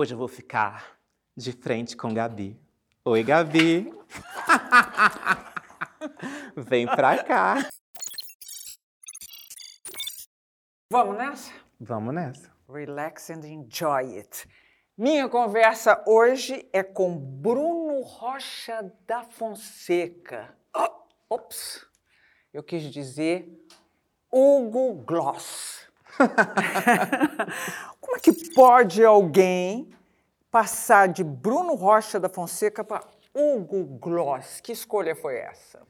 [0.00, 0.96] Hoje eu vou ficar
[1.36, 2.56] de frente com Gabi.
[3.04, 3.92] Oi, Gabi.
[6.56, 7.68] Vem pra cá.
[10.88, 11.52] Vamos nessa?
[11.80, 12.48] Vamos nessa.
[12.72, 14.48] Relax and enjoy it.
[14.96, 20.56] Minha conversa hoje é com Bruno Rocha da Fonseca.
[20.76, 21.84] Oh, ops,
[22.54, 23.48] eu quis dizer
[24.32, 25.77] Hugo Gloss.
[28.00, 29.90] Como é que pode alguém
[30.50, 34.60] passar de Bruno Rocha da Fonseca para Hugo Gloss?
[34.60, 35.80] Que escolha foi essa?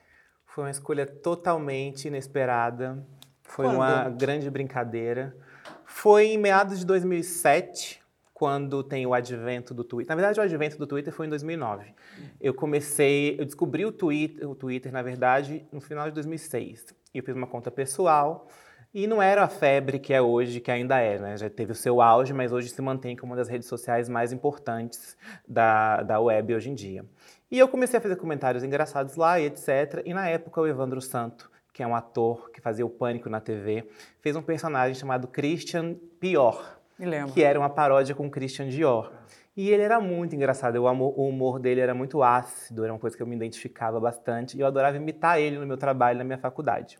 [0.46, 3.06] Foi uma escolha totalmente inesperada.
[3.42, 3.76] Foi Quando?
[3.76, 5.36] uma grande brincadeira.
[5.84, 8.02] Foi em meados de 2007,
[8.38, 10.14] quando tem o advento do Twitter.
[10.14, 11.92] Na verdade, o advento do Twitter foi em 2009.
[12.40, 16.94] Eu comecei, eu descobri o Twitter, o Twitter, na verdade, no final de 2006.
[17.12, 18.46] Eu fiz uma conta pessoal
[18.92, 21.36] e não era a febre que é hoje, que ainda é, né?
[21.36, 24.32] Já teve o seu auge, mas hoje se mantém como uma das redes sociais mais
[24.32, 27.04] importantes da, da web hoje em dia.
[27.50, 30.02] E eu comecei a fazer comentários engraçados lá e etc.
[30.04, 33.40] E na época o Evandro Santo, que é um ator que fazia o Pânico na
[33.40, 33.88] TV,
[34.20, 37.32] fez um personagem chamado Christian Pior, Me lembro.
[37.32, 39.12] que era uma paródia com Christian Dior.
[39.56, 43.22] E ele era muito engraçado, o humor dele era muito ácido, era uma coisa que
[43.22, 46.96] eu me identificava bastante, e eu adorava imitar ele no meu trabalho, na minha faculdade.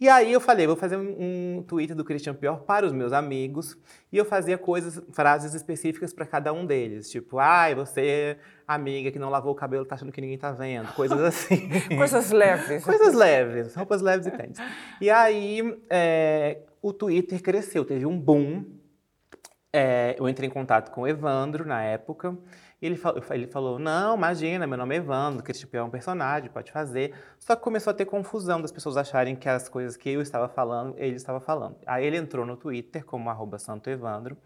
[0.00, 3.12] E aí eu falei, vou fazer um, um Twitter do Christian Pior para os meus
[3.12, 3.76] amigos,
[4.12, 9.18] e eu fazia coisas, frases específicas para cada um deles, tipo, ai, você, amiga que
[9.18, 11.68] não lavou o cabelo, tá achando que ninguém tá vendo, coisas assim.
[11.96, 12.84] Coisas leves.
[12.84, 14.58] Coisas leves, roupas leves e tênis.
[15.00, 18.64] E aí, é, o Twitter cresceu, teve um boom.
[19.72, 22.38] É, eu entrei em contato com o Evandro na época.
[22.80, 26.48] Ele, fal- ele falou: Não, imagina, meu nome é Evandro, que tipo é um personagem,
[26.48, 27.12] pode fazer.
[27.38, 30.48] Só que começou a ter confusão das pessoas acharem que as coisas que eu estava
[30.48, 31.76] falando, ele estava falando.
[31.86, 34.36] Aí ele entrou no Twitter como arroba Santo Evandro.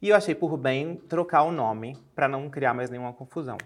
[0.00, 3.56] E eu achei por bem trocar o nome para não criar mais nenhuma confusão.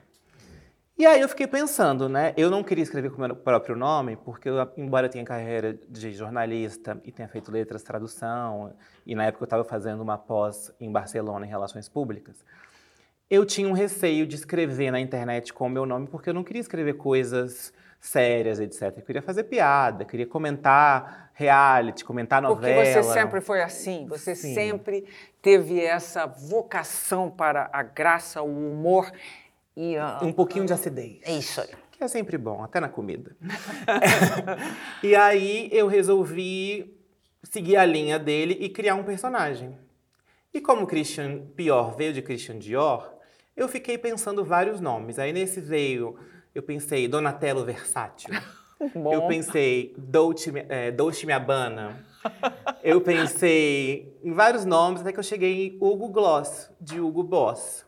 [0.96, 2.34] E aí eu fiquei pensando, né?
[2.36, 5.78] Eu não queria escrever com o meu próprio nome, porque eu, embora eu tenha carreira
[5.88, 8.74] de jornalista e tenha feito letras, tradução,
[9.06, 12.44] e na época eu estava fazendo uma pós em Barcelona em relações públicas,
[13.30, 16.42] eu tinha um receio de escrever na internet com o meu nome, porque eu não
[16.42, 18.94] queria escrever coisas sérias, etc.
[18.96, 22.84] Eu queria fazer piada, queria comentar reality, comentar Porque novela.
[22.84, 24.54] você sempre foi assim, você Sim.
[24.54, 25.04] sempre
[25.42, 29.10] teve essa vocação para a graça, o humor
[29.76, 30.20] e a...
[30.22, 31.20] Um pouquinho de acidez.
[31.22, 31.68] É isso aí.
[31.92, 33.36] Que é sempre bom, até na comida.
[35.02, 36.96] e aí eu resolvi
[37.42, 39.76] seguir a linha dele e criar um personagem.
[40.54, 43.17] E como Christian Pior veio de Christian Dior,
[43.58, 45.18] eu fiquei pensando vários nomes.
[45.18, 46.16] Aí nesse veio,
[46.54, 48.32] eu pensei Donatello Versátil.
[48.94, 49.12] Bom.
[49.12, 51.26] Eu pensei Dolce, é, Dolce.
[52.84, 57.84] Eu pensei em vários nomes, até que eu cheguei em Hugo Gloss, de Hugo Boss.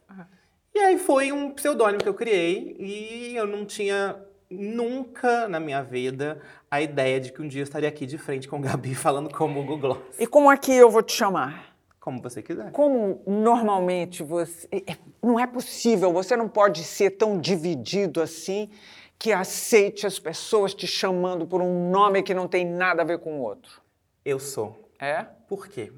[0.75, 4.17] E aí foi um pseudônimo que eu criei e eu não tinha
[4.51, 8.49] nunca na minha vida a ideia de que um dia eu estaria aqui de frente
[8.49, 10.19] com o Gabi falando como Hugo Gloss.
[10.19, 11.70] E como é que eu vou te chamar?
[12.11, 12.73] Como você quiser.
[12.73, 14.67] Como normalmente você.
[14.73, 18.69] é- Não é possível, você não pode ser tão dividido assim
[19.17, 23.19] que aceite as pessoas te chamando por um nome que não tem nada a ver
[23.19, 23.81] com o outro.
[24.25, 24.91] Eu sou.
[24.99, 25.23] É?
[25.47, 25.93] Por quê?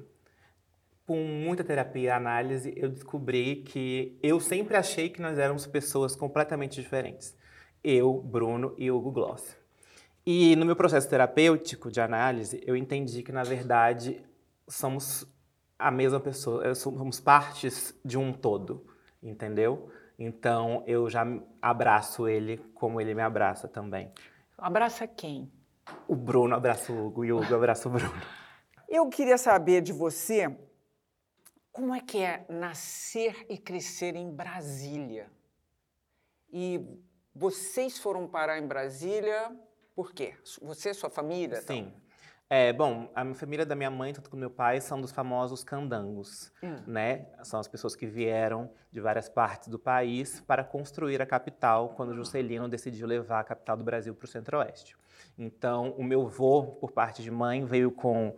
[1.07, 6.15] Com muita terapia e análise, eu descobri que eu sempre achei que nós éramos pessoas
[6.15, 7.35] completamente diferentes.
[7.83, 9.57] Eu, Bruno e Hugo Gloss.
[10.25, 14.21] E no meu processo terapêutico de análise, eu entendi que, na verdade,
[14.67, 15.25] somos
[15.83, 18.87] a mesma pessoa, somos partes de um todo,
[19.21, 19.91] entendeu?
[20.17, 21.25] Então, eu já
[21.61, 24.09] abraço ele como ele me abraça também.
[24.57, 25.51] Abraça quem?
[26.07, 28.13] O Bruno abraça o Hugo e o Hugo abraça o Bruno.
[28.87, 30.55] Eu queria saber de você
[31.69, 35.29] como é que é nascer e crescer em Brasília.
[36.49, 36.79] E
[37.35, 39.51] vocês foram parar em Brasília
[39.93, 40.33] por quê?
[40.61, 41.61] Você sua família?
[41.61, 41.93] Sim.
[42.55, 45.63] É, bom, a minha família da minha mãe, tanto como meu pai, são dos famosos
[45.63, 46.75] candangos, Hum.
[46.85, 47.25] né?
[47.41, 52.13] São as pessoas que vieram de várias partes do país para construir a capital quando
[52.13, 54.95] Juscelino decidiu levar a capital do Brasil para o Centro-Oeste.
[55.35, 58.37] Então, o meu avô, por parte de mãe, veio com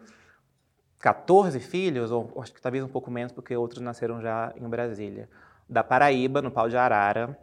[0.99, 5.27] 14 filhos, ou acho que talvez um pouco menos, porque outros nasceram já em Brasília.
[5.67, 7.37] Da Paraíba, no pau de arara,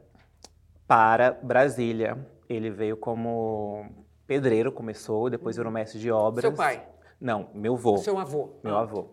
[0.87, 2.17] para Brasília.
[2.49, 6.40] Ele veio como pedreiro, começou, depois virou mestre de obras.
[6.43, 6.82] Seu pai?
[7.20, 7.99] Não, meu avô.
[7.99, 8.50] Seu avô?
[8.64, 8.81] Meu Ah.
[8.81, 9.11] avô.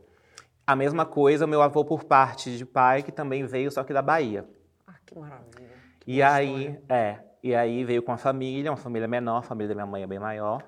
[0.65, 4.01] A mesma coisa, meu avô por parte de pai, que também veio, só que da
[4.01, 4.45] Bahia.
[4.87, 5.67] Ah, que maravilha.
[6.07, 6.83] E boa aí, história.
[6.89, 10.03] é, e aí veio com a família, uma família menor, a família da minha mãe
[10.03, 10.63] é bem maior,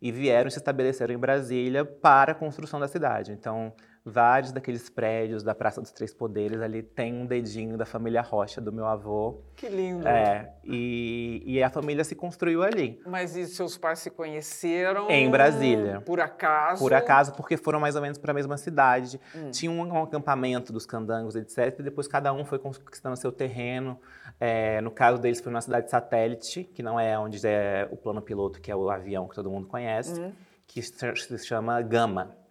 [0.00, 3.32] e vieram e se estabeleceram em Brasília para a construção da cidade.
[3.32, 3.72] Então,
[4.06, 8.60] vários daqueles prédios da Praça dos Três Poderes ali tem um dedinho da família Rocha,
[8.60, 9.40] do meu avô.
[9.56, 10.06] Que lindo.
[10.06, 13.00] É, e, e a família se construiu ali.
[13.04, 15.10] Mas e seus pais se conheceram?
[15.10, 16.00] Em Brasília.
[16.02, 16.80] Por acaso?
[16.80, 19.20] Por acaso, porque foram mais ou menos para a mesma cidade.
[19.34, 19.50] Hum.
[19.50, 21.74] Tinha um, um, acampamento dos candangos, etc.
[21.80, 23.98] E depois cada um foi conquistando seu terreno.
[24.38, 28.22] É, no caso deles, foi numa cidade satélite, que não é onde é o plano
[28.22, 30.30] piloto, que é o avião que todo mundo conhece, hum.
[30.64, 32.45] que se chama Gama.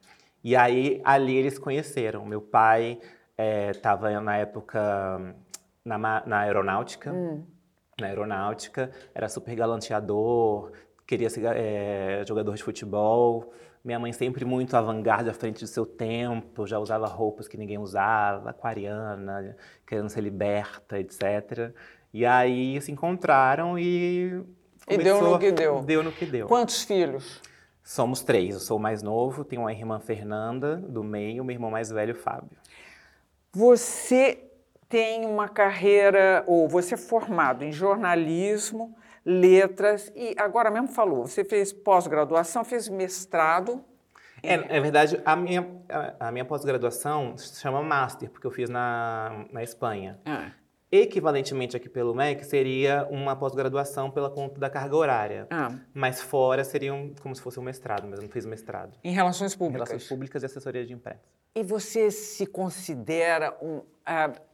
[0.46, 2.24] E aí, ali eles conheceram.
[2.24, 3.00] Meu pai
[3.72, 5.36] estava é, na época
[5.84, 7.44] na, na aeronáutica, hum.
[8.00, 10.72] na aeronáutica, era super galanteador,
[11.08, 13.52] queria ser é, jogador de futebol.
[13.84, 17.80] Minha mãe sempre muito avant-garde à frente do seu tempo, já usava roupas que ninguém
[17.80, 21.74] usava, aquariana, querendo ser liberta, etc.
[22.14, 24.44] E aí se encontraram e.
[24.88, 25.82] E deu no que deu.
[25.82, 26.48] Deu no que deu.
[26.48, 27.42] Quantos filhos?
[27.86, 28.56] Somos três.
[28.56, 32.16] Eu sou o mais novo, tenho uma irmã Fernanda, do meio, meu irmão mais velho,
[32.16, 32.58] Fábio.
[33.54, 34.44] Você
[34.90, 41.46] tem uma carreira, ou você é formado em jornalismo, letras, e agora mesmo falou, você
[41.46, 43.86] fez pós-graduação, fez mestrado.
[44.42, 48.68] É, é verdade, a minha, a, a minha pós-graduação se chama Master, porque eu fiz
[48.68, 50.20] na, na Espanha.
[50.26, 50.50] Ah.
[50.92, 55.48] Equivalentemente aqui pelo MEC, seria uma pós-graduação pela conta da carga horária.
[55.50, 55.72] Ah.
[55.94, 58.98] Mas fora seria um, como se fosse um mestrado, mas eu não fiz mestrado.
[59.04, 59.90] Em Relações Públicas?
[59.90, 61.24] Em Relações Públicas e Assessoria de Imprensa.
[61.56, 63.78] E você se considera um...
[63.78, 63.86] Uh,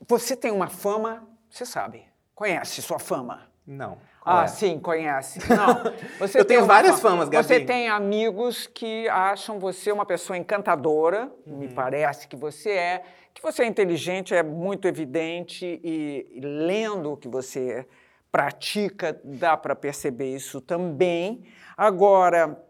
[0.08, 3.52] você tem uma fama, você sabe, conhece sua fama?
[3.68, 3.98] Não.
[4.24, 4.48] Ah, é?
[4.48, 5.40] sim, conhece.
[5.50, 7.16] Não, você eu tenho várias fama.
[7.16, 7.48] famas, Gabi.
[7.48, 11.58] Você tem amigos que acham você uma pessoa encantadora, uhum.
[11.58, 13.04] me parece que você é,
[13.34, 17.88] que você é inteligente, é muito evidente e, e lendo o que você
[18.32, 21.44] pratica, dá para perceber isso também.
[21.76, 22.64] Agora,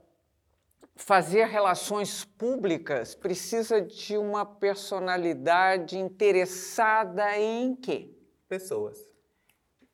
[0.96, 8.10] fazer relações públicas precisa de uma personalidade interessada em quê?
[8.48, 8.98] Pessoas.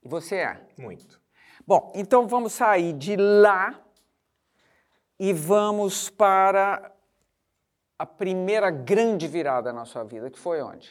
[0.03, 0.61] Você é?
[0.77, 1.19] Muito.
[1.67, 3.77] Bom, então vamos sair de lá
[5.19, 6.93] e vamos para
[7.99, 10.89] a primeira grande virada na sua vida, que foi onde?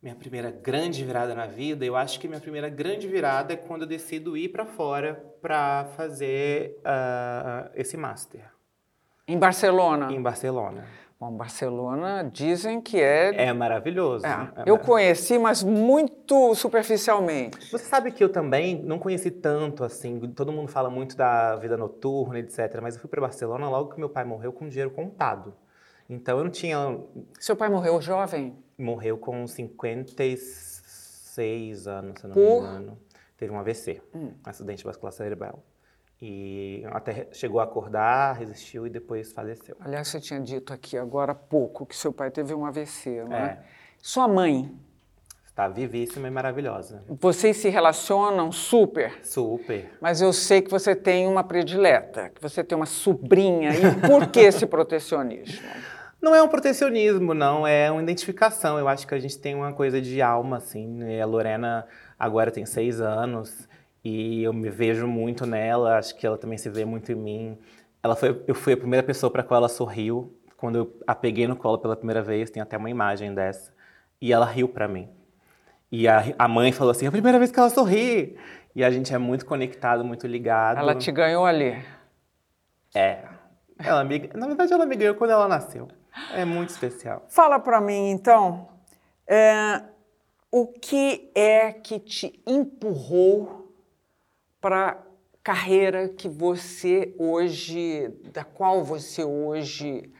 [0.00, 3.82] Minha primeira grande virada na vida, eu acho que minha primeira grande virada é quando
[3.82, 8.50] eu decido ir para fora para fazer uh, esse master.
[9.28, 10.10] Em Barcelona?
[10.10, 10.88] Em Barcelona.
[11.20, 13.48] Bom, Barcelona dizem que é.
[13.48, 14.24] É maravilhoso.
[14.24, 14.52] É.
[14.56, 17.70] É eu conheci, mas muito superficialmente.
[17.70, 20.18] Você sabe que eu também não conheci tanto assim.
[20.34, 22.78] Todo mundo fala muito da vida noturna, etc.
[22.80, 25.52] Mas eu fui para Barcelona logo que meu pai morreu com dinheiro contado.
[26.08, 26.98] Então eu não tinha.
[27.38, 28.56] Seu pai morreu jovem?
[28.78, 32.62] Morreu com 56 anos, se não Por?
[32.62, 32.98] me engano.
[33.36, 34.28] Teve um AVC, hum.
[34.28, 35.62] um acidente vascular cerebral.
[36.22, 39.74] E até chegou a acordar, resistiu e depois faleceu.
[39.80, 43.36] Aliás, você tinha dito aqui agora há pouco que seu pai teve um AVC, não
[43.36, 43.42] é?
[43.42, 43.58] é?
[44.02, 44.70] Sua mãe?
[45.46, 47.02] Está vivíssima e maravilhosa.
[47.08, 49.18] Vocês se relacionam super?
[49.24, 49.90] Super.
[50.00, 53.70] Mas eu sei que você tem uma predileta, que você tem uma sobrinha.
[53.70, 55.68] E por que esse protecionismo?
[56.20, 57.66] Não é um protecionismo, não.
[57.66, 58.78] É uma identificação.
[58.78, 60.86] Eu acho que a gente tem uma coisa de alma, assim.
[60.86, 61.22] Né?
[61.22, 61.86] A Lorena
[62.18, 63.66] agora tem seis anos.
[64.04, 67.58] E eu me vejo muito nela, acho que ela também se vê muito em mim.
[68.02, 71.14] Ela foi, eu fui a primeira pessoa para a qual ela sorriu quando eu a
[71.14, 73.72] peguei no colo pela primeira vez, tem até uma imagem dessa.
[74.20, 75.08] E ela riu para mim.
[75.90, 78.36] E a, a mãe falou assim: é a primeira vez que ela sorri.
[78.76, 80.78] E a gente é muito conectado, muito ligado.
[80.78, 81.82] Ela te ganhou ali.
[82.94, 83.24] É.
[83.78, 85.88] Ela me, na verdade, ela me ganhou quando ela nasceu.
[86.34, 87.24] É muito especial.
[87.28, 88.68] Fala para mim, então,
[89.26, 89.82] é,
[90.52, 93.59] o que é que te empurrou
[94.60, 94.96] para a
[95.42, 100.12] carreira que você hoje, da qual você hoje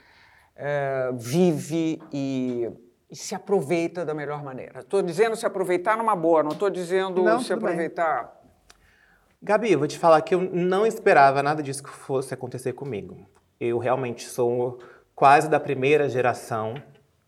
[0.56, 2.70] é, vive e,
[3.10, 4.80] e, se aproveita da melhor maneira.
[4.80, 8.24] Estou dizendo se aproveitar numa boa, não estou dizendo não, se aproveitar.
[8.24, 8.40] Bem.
[9.42, 13.26] Gabi, vou te falar que eu não esperava nada disso que fosse acontecer comigo.
[13.58, 14.78] Eu realmente sou
[15.14, 16.74] quase da primeira geração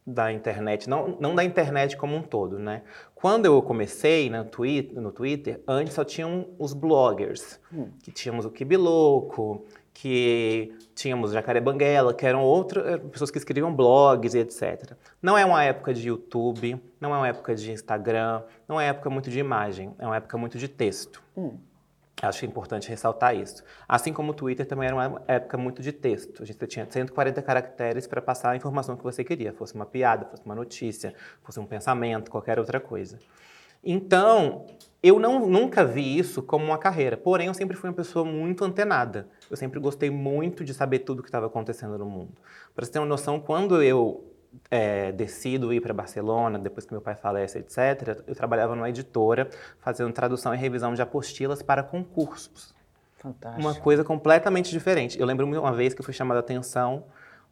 [0.06, 2.82] da internet, não, não da internet como um todo, né?
[3.14, 7.88] Quando eu comecei no Twitter, no Twitter antes só tinham os bloggers, hum.
[8.02, 13.38] que tínhamos o Kibiloco, que tínhamos o Jacaré Banguela, que eram outras eh, pessoas que
[13.38, 14.92] escreviam blogs e etc.
[15.20, 18.90] Não é uma época de YouTube, não é uma época de Instagram, não é uma
[18.90, 21.22] época muito de imagem, é uma época muito de texto.
[21.36, 21.58] Hum.
[22.20, 23.64] Acho importante ressaltar isso.
[23.88, 26.42] Assim como o Twitter também era uma época muito de texto.
[26.42, 30.26] A gente tinha 140 caracteres para passar a informação que você queria, fosse uma piada,
[30.26, 33.18] fosse uma notícia, fosse um pensamento, qualquer outra coisa.
[33.82, 34.66] Então,
[35.02, 37.16] eu não, nunca vi isso como uma carreira.
[37.16, 39.28] Porém, eu sempre fui uma pessoa muito antenada.
[39.50, 42.32] Eu sempre gostei muito de saber tudo o que estava acontecendo no mundo.
[42.72, 44.31] Para você ter uma noção, quando eu
[44.70, 49.48] é, decido ir para Barcelona, depois que meu pai falece, etc., eu trabalhava numa editora
[49.80, 52.74] fazendo tradução e revisão de apostilas para concursos.
[53.18, 53.60] Fantástico.
[53.60, 55.18] Uma coisa completamente diferente.
[55.18, 57.04] Eu lembro uma vez que eu fui chamada a atenção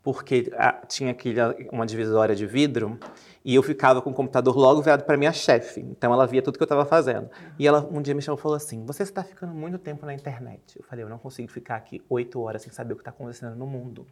[0.03, 1.41] porque ah, tinha aquele,
[1.71, 2.99] uma divisória de vidro
[3.45, 5.81] e eu ficava com o computador logo virado para minha chefe.
[5.81, 7.31] Então ela via tudo que eu estava fazendo.
[7.59, 10.15] E ela um dia me chamou e falou assim: Você está ficando muito tempo na
[10.15, 10.79] internet.
[10.79, 13.55] Eu falei: Eu não consigo ficar aqui oito horas sem saber o que está acontecendo
[13.57, 14.07] no mundo.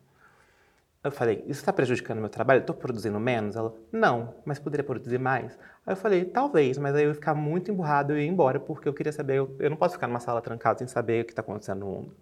[1.02, 2.60] Eu falei, isso está prejudicando meu trabalho?
[2.60, 3.54] Estou produzindo menos?
[3.54, 5.56] Ela, não, mas poderia produzir mais?
[5.86, 8.88] Aí eu falei, talvez, mas aí eu ia ficar muito emburrado e ia embora, porque
[8.88, 11.32] eu queria saber, eu, eu não posso ficar numa sala trancada sem saber o que
[11.32, 12.16] está acontecendo no mundo.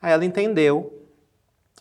[0.00, 1.06] Aí ela entendeu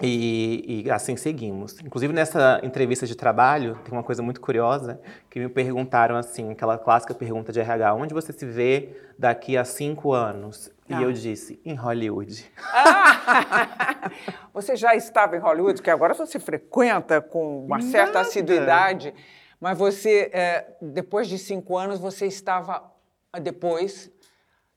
[0.01, 1.79] e, e, assim seguimos.
[1.81, 6.77] Inclusive nessa entrevista de trabalho, tem uma coisa muito curiosa, que me perguntaram assim, aquela
[6.77, 10.71] clássica pergunta de RH, onde você se vê daqui a cinco anos?
[10.89, 11.01] Ah.
[11.01, 12.45] E eu disse, em Hollywood.
[12.57, 14.11] Ah!
[14.53, 18.21] você já estava em Hollywood, que agora você frequenta com uma certa Nada.
[18.21, 19.13] assiduidade,
[19.59, 22.83] mas você, é, depois de cinco anos, você estava,
[23.41, 24.11] depois,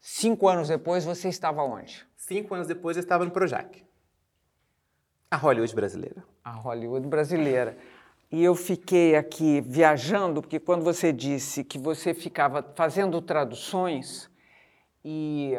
[0.00, 2.06] cinco anos depois, você estava onde?
[2.16, 3.84] Cinco anos depois eu estava no Projac.
[5.30, 6.24] A Hollywood brasileira.
[6.42, 7.76] A Hollywood brasileira.
[8.30, 14.30] E eu fiquei aqui viajando, porque quando você disse que você ficava fazendo traduções,
[15.04, 15.58] e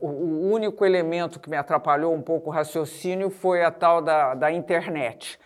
[0.00, 4.50] o único elemento que me atrapalhou um pouco o raciocínio foi a tal da, da
[4.50, 5.38] internet.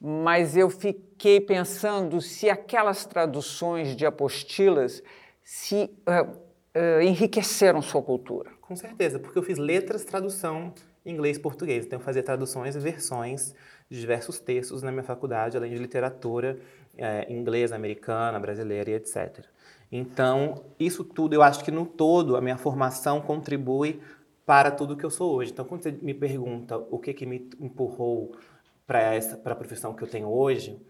[0.00, 5.02] Mas eu fiquei pensando se aquelas traduções de apostilas
[5.42, 8.50] se uh, uh, enriqueceram sua cultura.
[8.60, 10.72] Com certeza, porque eu fiz letras, tradução
[11.04, 11.86] inglês e português.
[11.86, 13.54] Então, eu fazia traduções e versões
[13.88, 16.58] de diversos textos na minha faculdade, além de literatura
[16.96, 19.44] é, inglesa, americana, brasileira e etc.
[19.90, 24.00] Então, isso tudo, eu acho que no todo, a minha formação contribui
[24.46, 25.52] para tudo que eu sou hoje.
[25.52, 28.32] Então, quando você me pergunta o que, que me empurrou
[28.86, 30.80] para a profissão que eu tenho hoje,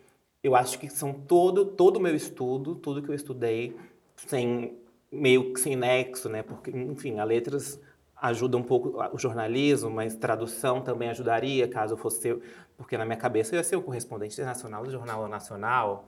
[0.43, 3.77] eu acho que são todo todo o meu estudo, tudo que eu estudei,
[4.17, 4.79] sem
[5.13, 6.43] meio que sem nexo, né?
[6.43, 7.81] Porque, enfim, a letras
[8.17, 12.39] ajuda um pouco o jornalismo, mas tradução também ajudaria, caso fosse,
[12.77, 16.07] porque na minha cabeça eu ia ser o correspondente internacional do Jornal Nacional,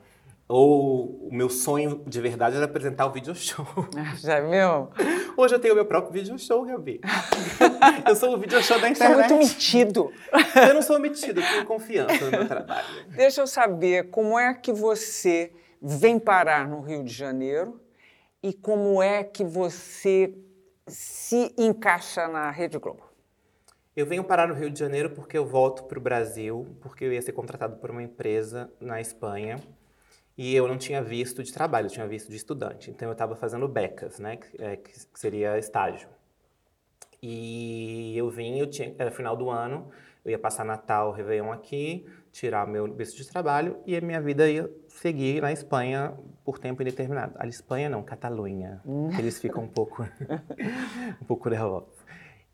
[0.53, 3.67] ou o meu sonho de verdade era apresentar o video show.
[4.21, 4.91] Já viu?
[5.35, 7.01] Hoje eu tenho o meu próprio video show, Gabi.
[8.07, 9.17] eu sou o video show da internet.
[9.17, 10.13] Você é muito metido.
[10.69, 12.87] Eu não sou metido, eu tenho confiança no meu trabalho.
[13.09, 17.81] Deixa eu saber como é que você vem parar no Rio de Janeiro
[18.43, 20.35] e como é que você
[20.87, 23.05] se encaixa na Rede Globo?
[23.97, 27.13] Eu venho parar no Rio de Janeiro porque eu volto para o Brasil, porque eu
[27.13, 29.57] ia ser contratado por uma empresa na Espanha
[30.37, 32.91] e eu não tinha visto de trabalho, eu tinha visto de estudante.
[32.91, 36.09] Então eu estava fazendo becas, né, que, é, que, seria estágio.
[37.23, 39.91] E eu vim, eu tinha, era final do ano,
[40.25, 44.49] eu ia passar Natal, Réveillon aqui, tirar meu visto de trabalho e a minha vida
[44.49, 47.35] ia seguir na Espanha por tempo indeterminado.
[47.37, 48.81] A Espanha não, Catalunha.
[48.87, 49.11] Hum.
[49.19, 50.03] Eles ficam um pouco,
[51.21, 52.03] um pouco nervosos.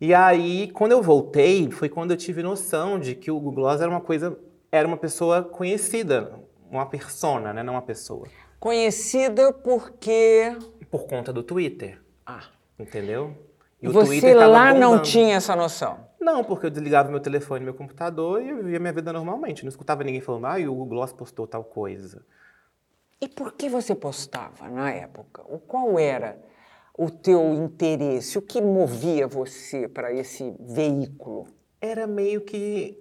[0.01, 3.81] E aí, quando eu voltei, foi quando eu tive noção de que o Google Gloss
[3.81, 4.39] era uma coisa,
[4.71, 6.33] era uma pessoa conhecida,
[6.71, 8.27] uma persona, né, não uma pessoa.
[8.59, 10.57] Conhecida porque
[10.91, 12.01] por conta do Twitter.
[12.27, 12.49] Ah,
[12.79, 13.37] entendeu?
[13.81, 16.09] E Você lá não tinha essa noção?
[16.21, 19.63] Não, porque eu desligava meu telefone, meu computador e eu vivia minha vida normalmente.
[19.63, 22.25] Não escutava ninguém falando, ah, o Google Gloss postou tal coisa.
[23.21, 25.43] E por que você postava na época?
[25.47, 26.39] O qual era
[26.97, 28.37] o teu interesse?
[28.37, 31.47] O que movia você para esse veículo?
[31.81, 33.01] Era meio que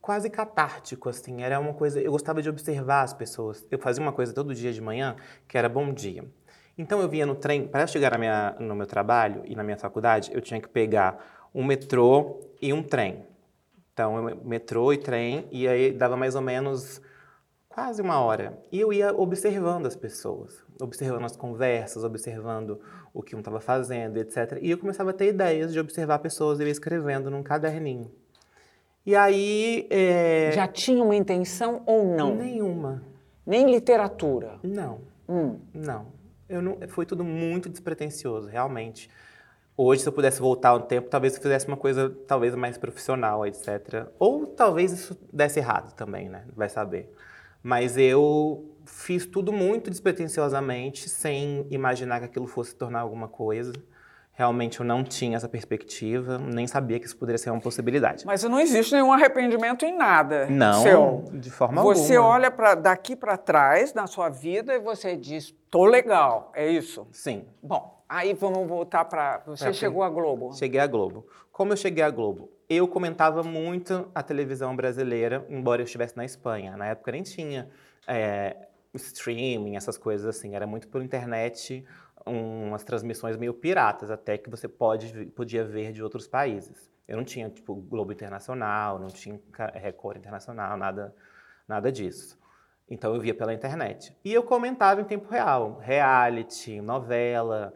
[0.00, 1.42] quase catártico, assim.
[1.42, 2.00] Era uma coisa.
[2.00, 3.66] Eu gostava de observar as pessoas.
[3.70, 5.16] Eu fazia uma coisa todo dia de manhã
[5.46, 6.24] que era bom dia.
[6.76, 9.76] Então eu via no trem, para chegar na minha, no meu trabalho e na minha
[9.76, 13.26] faculdade, eu tinha que pegar um metrô e um trem.
[13.92, 17.02] Então, metrô e trem, e aí dava mais ou menos
[17.68, 18.56] quase uma hora.
[18.70, 22.80] E eu ia observando as pessoas, observando as conversas, observando
[23.12, 24.58] o que um estava fazendo, etc.
[24.62, 28.08] E eu começava a ter ideias de observar pessoas, eu ia escrevendo num caderninho.
[29.08, 29.86] E aí.
[29.88, 30.52] É...
[30.52, 32.34] Já tinha uma intenção ou não?
[32.34, 33.02] Nenhuma.
[33.46, 34.58] Nem literatura?
[34.62, 35.00] Não.
[35.26, 35.58] Hum.
[35.72, 36.08] Não.
[36.46, 36.76] Eu não.
[36.88, 39.08] Foi tudo muito despretensioso, realmente.
[39.74, 43.46] Hoje, se eu pudesse voltar um tempo, talvez eu fizesse uma coisa talvez mais profissional,
[43.46, 44.08] etc.
[44.18, 46.44] Ou talvez isso desse errado também, né?
[46.54, 47.10] Vai saber.
[47.62, 53.72] Mas eu fiz tudo muito despretensiosamente, sem imaginar que aquilo fosse tornar alguma coisa.
[54.38, 58.24] Realmente eu não tinha essa perspectiva, nem sabia que isso poderia ser uma possibilidade.
[58.24, 60.46] Mas não existe nenhum arrependimento em nada.
[60.46, 61.24] Não, seu.
[61.32, 62.06] de forma você alguma.
[62.06, 66.52] Você olha para daqui para trás na sua vida e você diz: "Tô legal".
[66.54, 67.08] É isso?
[67.10, 67.46] Sim.
[67.60, 69.42] Bom, Aí vamos voltar para.
[69.44, 70.54] Você chegou à Globo.
[70.54, 71.26] Cheguei à Globo.
[71.52, 72.48] Como eu cheguei à Globo?
[72.68, 76.76] eu comentava muito a televisão brasileira, embora eu estivesse na Espanha.
[76.76, 77.68] Na época nem tinha
[78.06, 80.54] é, streaming, essas coisas assim.
[80.54, 81.84] Era muito por internet,
[82.26, 86.90] umas transmissões meio piratas, até que você pode, podia ver de outros países.
[87.06, 89.40] Eu não tinha, tipo, Globo Internacional, não tinha
[89.74, 91.14] Record Internacional, nada,
[91.66, 92.38] nada disso.
[92.90, 94.16] Então eu via pela internet.
[94.24, 97.74] E eu comentava em tempo real, reality, novela.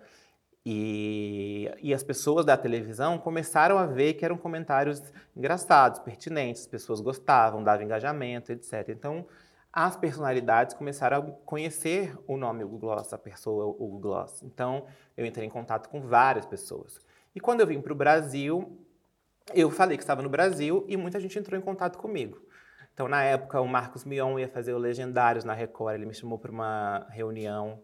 [0.65, 5.03] E, e as pessoas da televisão começaram a ver que eram comentários
[5.37, 8.91] engraçados, pertinentes, as pessoas gostavam, dava engajamento, etc.
[8.91, 9.27] Então
[9.73, 14.43] as personalidades começaram a conhecer o nome Hugo Gloss, a pessoa Hugo Gloss.
[14.43, 14.85] Então
[15.17, 17.01] eu entrei em contato com várias pessoas.
[17.35, 18.79] E quando eu vim para o Brasil,
[19.55, 22.39] eu falei que estava no Brasil e muita gente entrou em contato comigo.
[22.93, 25.95] Então, na época, o Marcos Mion ia fazer o Legendários na Record.
[25.95, 27.83] Ele me chamou para uma reunião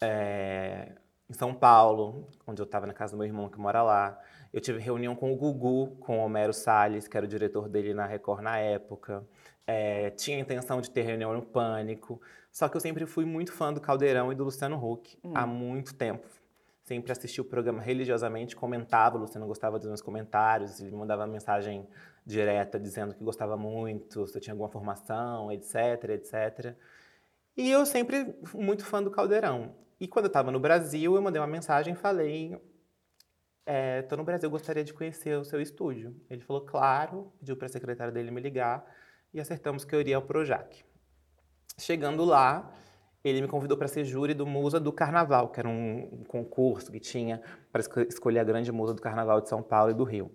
[0.00, 0.92] é,
[1.28, 4.18] em São Paulo, onde eu estava na casa do meu irmão que mora lá.
[4.52, 7.92] Eu tive reunião com o Gugu, com o Homero Salles, que era o diretor dele
[7.92, 9.22] na Record na época.
[9.66, 12.20] É, tinha a intenção de ter reunião no Pânico.
[12.52, 15.32] Só que eu sempre fui muito fã do Caldeirão e do Luciano Huck, hum.
[15.34, 16.26] há muito tempo.
[16.84, 21.26] Sempre assisti o programa religiosamente, comentava, o Luciano gostava dos meus comentários, ele me mandava
[21.26, 21.86] mensagem
[22.24, 26.76] direta dizendo que gostava muito, se eu tinha alguma formação, etc, etc.
[27.56, 29.74] E eu sempre muito fã do Caldeirão.
[29.98, 32.54] E quando eu estava no Brasil, eu mandei uma mensagem e falei:
[33.64, 36.14] Estou é, no Brasil, gostaria de conhecer o seu estúdio.
[36.28, 38.86] Ele falou: Claro, pediu para a secretária dele me ligar
[39.32, 40.84] e acertamos que eu iria ao Projac.
[41.78, 42.72] Chegando lá,
[43.22, 47.00] ele me convidou para ser júri do Musa do Carnaval, que era um concurso que
[47.00, 47.42] tinha
[47.72, 50.30] para escolher a grande musa do Carnaval de São Paulo e do Rio.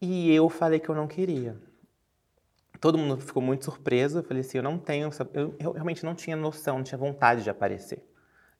[0.00, 1.60] E eu falei que eu não queria.
[2.80, 4.18] Todo mundo ficou muito surpreso.
[4.18, 5.10] Eu falei assim: eu não tenho.
[5.34, 8.02] Eu, realmente não tinha noção, não tinha vontade de aparecer.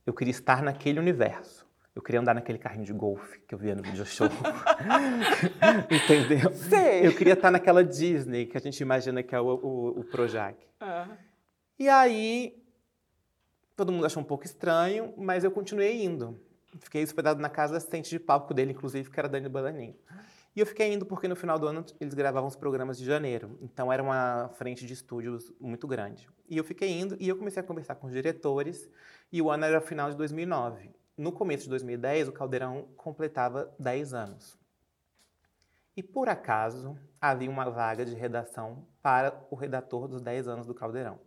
[0.04, 1.66] Eu queria estar naquele universo.
[1.94, 4.28] Eu queria andar naquele carrinho de golfe que eu via no video show.
[5.90, 6.52] Entendeu?
[6.52, 7.06] Sei.
[7.06, 10.56] Eu queria estar naquela Disney que a gente imagina que é o, o, o Projac.
[10.80, 11.16] Uhum.
[11.78, 12.62] E aí,
[13.74, 16.40] todo mundo achou um pouco estranho, mas eu continuei indo.
[16.78, 19.96] Fiquei hospedado na casa assistente de palco dele, inclusive, que era Dani Balaninho.
[20.54, 23.56] E eu fiquei indo porque no final do ano eles gravavam os programas de janeiro.
[23.60, 26.28] Então era uma frente de estúdios muito grande.
[26.48, 28.88] E eu fiquei indo e eu comecei a conversar com os diretores.
[29.32, 30.90] E o ano era o final de 2009.
[31.20, 34.58] No começo de 2010, o Caldeirão completava 10 anos.
[35.94, 40.72] E por acaso havia uma vaga de redação para o redator dos 10 anos do
[40.72, 41.20] Caldeirão.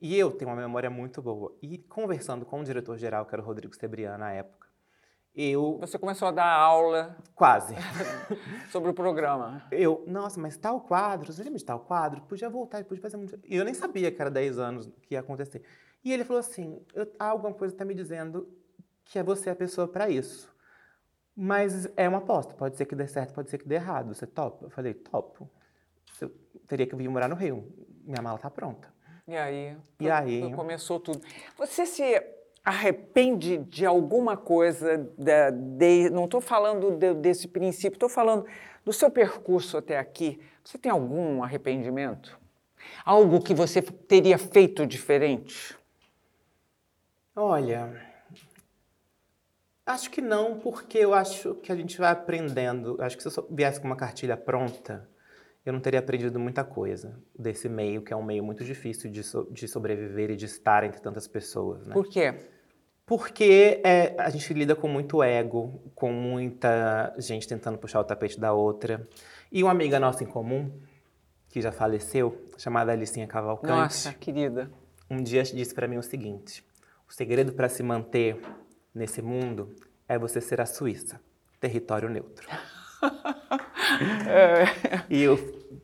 [0.00, 1.56] E eu tenho uma memória muito boa.
[1.62, 4.66] E conversando com o diretor-geral, que era o Rodrigo Sebriano na época,
[5.32, 5.78] eu.
[5.78, 7.16] Você começou a dar aula.
[7.36, 7.76] Quase.
[8.72, 9.64] sobre o programa.
[9.70, 12.20] Eu, nossa, mas tal quadro, você lembra de tal quadro?
[12.22, 13.38] Podia voltar, podia fazer muito.
[13.44, 15.62] E eu nem sabia que era 10 anos que ia acontecer.
[16.02, 16.84] E ele falou assim:
[17.16, 18.63] alguma coisa está me dizendo
[19.04, 20.52] que é você a pessoa para isso.
[21.36, 24.14] Mas é uma aposta, pode ser que dê certo, pode ser que dê errado.
[24.14, 24.66] Você topa?
[24.66, 25.50] Eu falei: topo.
[26.20, 26.30] Eu
[26.68, 27.72] teria que vir morar no Rio.
[28.04, 28.92] Minha mala tá pronta.
[29.26, 29.76] E aí?
[29.98, 30.52] E aí?
[30.52, 31.20] Começou tudo.
[31.56, 32.22] Você se
[32.64, 38.46] arrepende de alguma coisa, de, de, não estou falando de, desse princípio, estou falando
[38.84, 40.40] do seu percurso até aqui.
[40.62, 42.38] Você tem algum arrependimento?
[43.04, 45.76] Algo que você teria feito diferente?
[47.36, 48.13] Olha,
[49.86, 52.96] acho que não, porque eu acho que a gente vai aprendendo.
[53.00, 55.08] Acho que se eu viesse com uma cartilha pronta,
[55.64, 59.22] eu não teria aprendido muita coisa desse meio, que é um meio muito difícil de,
[59.22, 61.86] so, de sobreviver e de estar entre tantas pessoas.
[61.86, 61.92] Né?
[61.92, 62.34] Por quê?
[63.06, 68.40] Porque é, a gente lida com muito ego, com muita gente tentando puxar o tapete
[68.40, 69.06] da outra.
[69.52, 70.72] E uma amiga nossa em comum,
[71.50, 73.72] que já faleceu, chamada Alicinha Cavalcante.
[73.72, 74.70] Nossa, querida.
[75.10, 76.64] Um dia disse para mim o seguinte:
[77.08, 78.40] o segredo para se manter
[78.94, 79.74] nesse mundo
[80.08, 81.20] é você ser a Suíça,
[81.60, 82.48] território neutro.
[84.28, 84.64] é.
[85.10, 85.36] E eu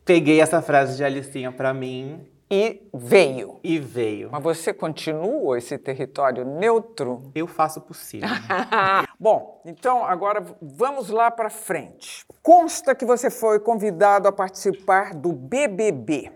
[0.05, 3.61] peguei essa frase de Alicinha para mim e veio.
[3.63, 4.29] E veio.
[4.29, 7.31] Mas você continua esse território neutro?
[7.33, 8.27] Eu faço o possível.
[9.17, 12.25] Bom, então agora vamos lá para frente.
[12.43, 16.31] Consta que você foi convidado a participar do BBB.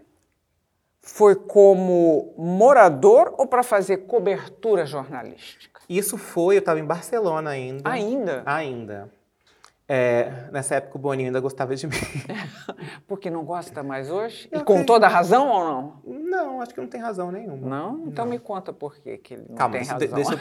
[1.02, 5.75] Foi como morador ou para fazer cobertura jornalística?
[5.88, 7.90] Isso foi, eu estava em Barcelona ainda.
[7.90, 8.44] Ainda?
[8.46, 9.10] Ainda.
[9.88, 11.94] É, nessa época o Boninho ainda gostava de mim.
[13.08, 14.50] Porque não gosta mais hoje?
[14.52, 15.94] Eu e com toda razão ou não?
[16.04, 17.70] Não, acho que não tem razão nenhuma.
[17.70, 18.08] Não?
[18.08, 18.32] Então não.
[18.32, 20.16] me conta por que ele não Calma, tem razão.
[20.16, 20.40] Deixa eu,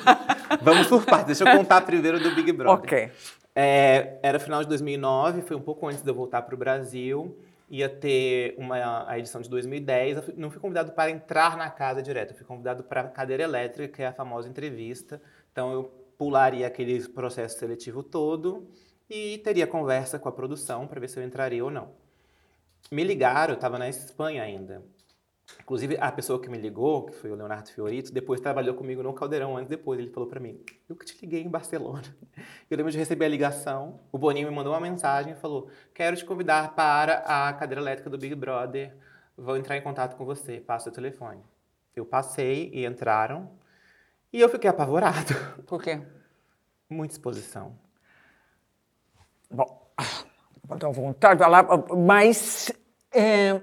[0.62, 2.84] vamos por partes, deixa eu contar primeiro do Big Brother.
[2.84, 3.10] Ok.
[3.54, 7.36] É, era final de 2009, foi um pouco antes de eu voltar para o Brasil.
[7.68, 10.16] Ia ter uma, a edição de 2010.
[10.16, 13.08] Eu fui, não fui convidado para entrar na casa direto, eu fui convidado para a
[13.08, 15.20] cadeira elétrica, que é a famosa entrevista.
[15.54, 15.84] Então eu
[16.18, 18.68] pularia aquele processo seletivo todo
[19.08, 21.92] e teria conversa com a produção para ver se eu entraria ou não.
[22.90, 24.82] Me ligaram, eu estava na Espanha ainda.
[25.60, 29.12] Inclusive, a pessoa que me ligou, que foi o Leonardo Fiorito, depois trabalhou comigo no
[29.12, 30.00] Caldeirão, anos depois.
[30.00, 32.02] Ele falou para mim, eu que te liguei em Barcelona.
[32.68, 36.16] Eu lembro de receber a ligação, o Boninho me mandou uma mensagem e falou, quero
[36.16, 38.92] te convidar para a cadeira elétrica do Big Brother,
[39.36, 41.40] vou entrar em contato com você, passa o telefone.
[41.94, 43.50] Eu passei e entraram,
[44.34, 45.34] e eu fiquei apavorado.
[45.64, 46.02] Por quê?
[46.90, 47.78] Muita exposição.
[49.50, 49.88] Bom,
[50.64, 51.64] vou dar vontade de falar,
[51.96, 52.72] mas...
[53.12, 53.60] É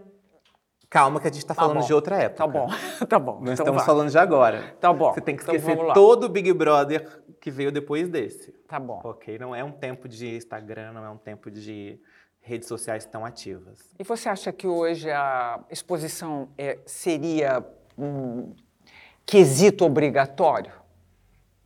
[0.91, 1.85] Calma que a gente está falando bom.
[1.85, 2.37] de outra época.
[2.37, 2.67] Tá bom,
[3.07, 3.33] tá bom.
[3.35, 3.85] Nós então estamos vai.
[3.85, 4.75] falando de agora.
[4.77, 5.13] Tá bom.
[5.13, 5.93] Você tem que Então esquecer lá.
[5.93, 8.51] todo o Big Brother que veio depois desse.
[8.67, 8.99] Tá bom.
[9.05, 9.39] Ok?
[9.39, 11.97] Não é um tempo de Instagram, não é um tempo de
[12.41, 13.93] redes sociais tão ativas.
[13.97, 17.65] E você acha que hoje a exposição é, seria
[17.97, 18.53] um
[19.25, 20.71] quesito obrigatório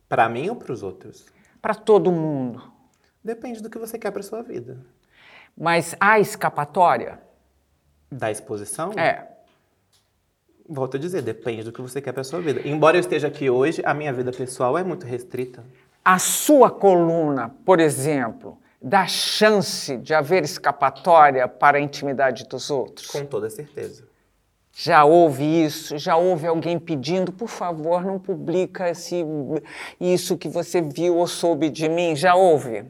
[0.08, 1.26] Para mim ou para os outros?
[1.60, 2.62] para todo mundo?
[3.24, 4.78] Depende do que você quer para sua vida.
[5.56, 7.20] Mas há escapatória?
[8.10, 8.92] Da exposição?
[8.92, 9.26] É.
[10.68, 12.60] Volto a dizer, depende do que você quer para sua vida.
[12.64, 15.64] Embora eu esteja aqui hoje, a minha vida pessoal é muito restrita.
[16.04, 23.08] A sua coluna, por exemplo, dá chance de haver escapatória para a intimidade dos outros?
[23.08, 24.06] Com toda certeza.
[24.78, 25.96] Já houve isso?
[25.96, 29.24] Já houve alguém pedindo, por favor, não publica esse,
[29.98, 32.14] isso que você viu ou soube de mim?
[32.14, 32.84] Já houve?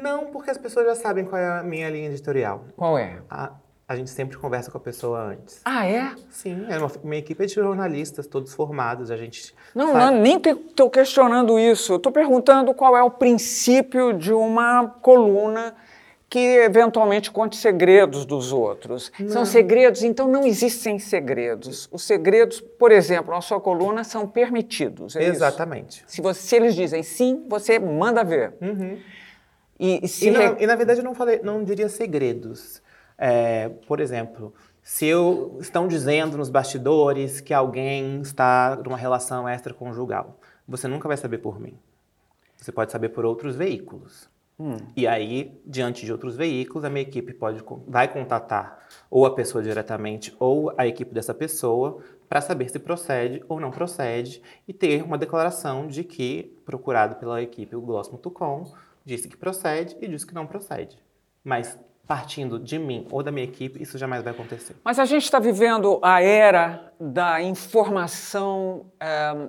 [0.00, 2.66] Não, porque as pessoas já sabem qual é a minha linha editorial.
[2.76, 3.18] Qual é?
[3.28, 3.50] A,
[3.88, 5.60] a gente sempre conversa com a pessoa antes.
[5.64, 6.12] Ah, é?
[6.30, 9.10] Sim, é uma, minha equipe é de jornalistas, todos formados.
[9.10, 9.52] A gente.
[9.74, 11.96] Não, faz- não nem estou questionando isso.
[11.96, 15.74] Estou perguntando qual é o princípio de uma coluna
[16.28, 19.12] que eventualmente conte segredos dos outros.
[19.28, 21.88] São segredos, então não existem segredos.
[21.92, 25.14] Os segredos, por exemplo, na sua coluna são permitidos.
[25.14, 25.32] É isso?
[25.32, 26.02] Exatamente.
[26.06, 28.54] Se, você, se eles dizem sim, você manda ver.
[28.60, 28.98] Uhum.
[29.78, 32.82] E, e E, na, re- e, na verdade eu não falei, não diria segredos.
[33.16, 40.38] É, por exemplo, se eu, estão dizendo nos bastidores que alguém está numa relação extraconjugal,
[40.66, 41.78] você nunca vai saber por mim.
[42.56, 44.28] Você pode saber por outros veículos.
[44.96, 49.62] E aí, diante de outros veículos, a minha equipe pode, vai contatar ou a pessoa
[49.62, 55.02] diretamente ou a equipe dessa pessoa para saber se procede ou não procede e ter
[55.02, 58.72] uma declaração de que, procurado pela equipe, o Gloss.com,
[59.04, 60.98] disse que procede e disse que não procede.
[61.44, 64.76] Mas partindo de mim ou da minha equipe, isso jamais vai acontecer.
[64.84, 69.48] Mas a gente está vivendo a era da informação eh,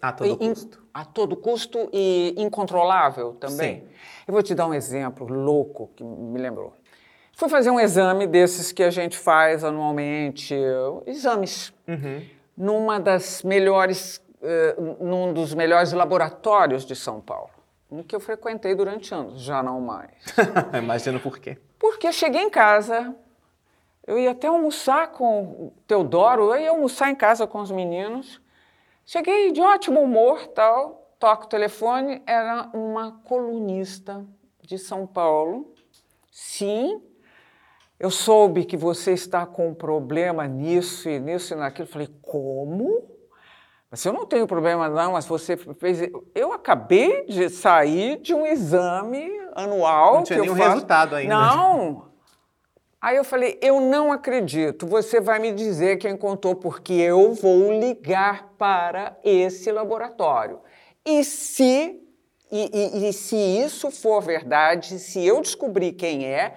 [0.00, 0.82] A todo in- custo.
[0.94, 3.80] a todo custo e incontrolável também.
[3.80, 3.88] Sim.
[4.26, 6.72] Eu vou te dar um exemplo louco que me lembrou.
[7.34, 10.54] Fui fazer um exame desses que a gente faz anualmente,
[11.06, 12.22] exames, Uhum.
[12.56, 17.50] numa das melhores, eh, num dos melhores laboratórios de São Paulo,
[17.90, 20.10] um que eu frequentei durante anos, já não mais.
[20.82, 21.56] Imagino por quê.
[21.78, 23.14] Porque cheguei em casa,
[24.04, 28.40] eu ia até almoçar com o Teodoro, eu ia almoçar em casa com os meninos.
[29.10, 34.22] Cheguei de ótimo humor, tal, toco o telefone, era uma colunista
[34.60, 35.72] de São Paulo.
[36.30, 37.00] Sim,
[37.98, 41.88] eu soube que você está com um problema nisso e nisso e naquilo.
[41.88, 43.02] Falei, como?
[43.90, 46.00] Mas eu não tenho problema não, mas você fez...
[46.34, 50.68] Eu acabei de sair de um exame anual Não tinha nenhum faço.
[50.68, 51.34] resultado ainda.
[51.34, 52.07] Não.
[53.00, 54.86] Aí eu falei, eu não acredito.
[54.86, 60.58] Você vai me dizer quem contou, porque eu vou ligar para esse laboratório.
[61.06, 62.00] E se,
[62.50, 62.70] e,
[63.04, 66.54] e- e se isso for verdade, se eu descobrir quem é,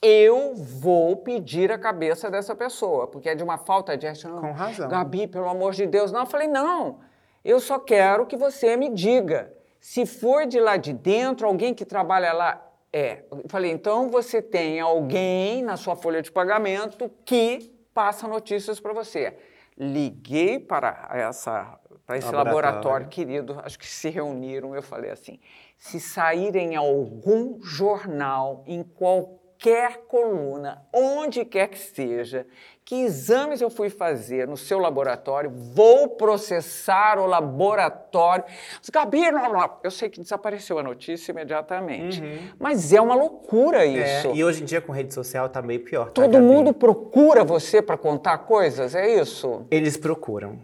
[0.00, 4.30] eu vou pedir a cabeça dessa pessoa, porque é de uma falta de ética.
[4.32, 4.88] Com razão.
[4.88, 6.10] Gabi, pelo amor de Deus.
[6.10, 7.00] Não, eu falei, não.
[7.44, 9.52] Eu só quero que você me diga.
[9.78, 12.66] Se for de lá de dentro, alguém que trabalha lá.
[12.92, 13.24] É.
[13.30, 18.92] Eu falei, então você tem alguém na sua folha de pagamento que passa notícias para
[18.92, 19.36] você.
[19.78, 22.66] Liguei para essa para esse Laboratório.
[22.66, 23.08] laboratório.
[23.08, 25.40] querido, acho que se reuniram, eu falei assim:
[25.78, 32.46] se sair em algum jornal, em qualquer coluna, onde quer que seja,
[32.84, 38.44] que exames eu fui fazer no seu laboratório, vou processar o laboratório.
[38.92, 39.78] Gabi, não, não.
[39.82, 42.22] eu sei que desapareceu a notícia imediatamente,
[42.58, 44.28] mas é uma loucura isso.
[44.28, 46.06] É, e hoje em dia com rede social tá meio pior.
[46.06, 46.44] tá, Todo Gabi?
[46.44, 49.64] mundo procura você para contar coisas, é isso?
[49.70, 50.58] Eles procuram.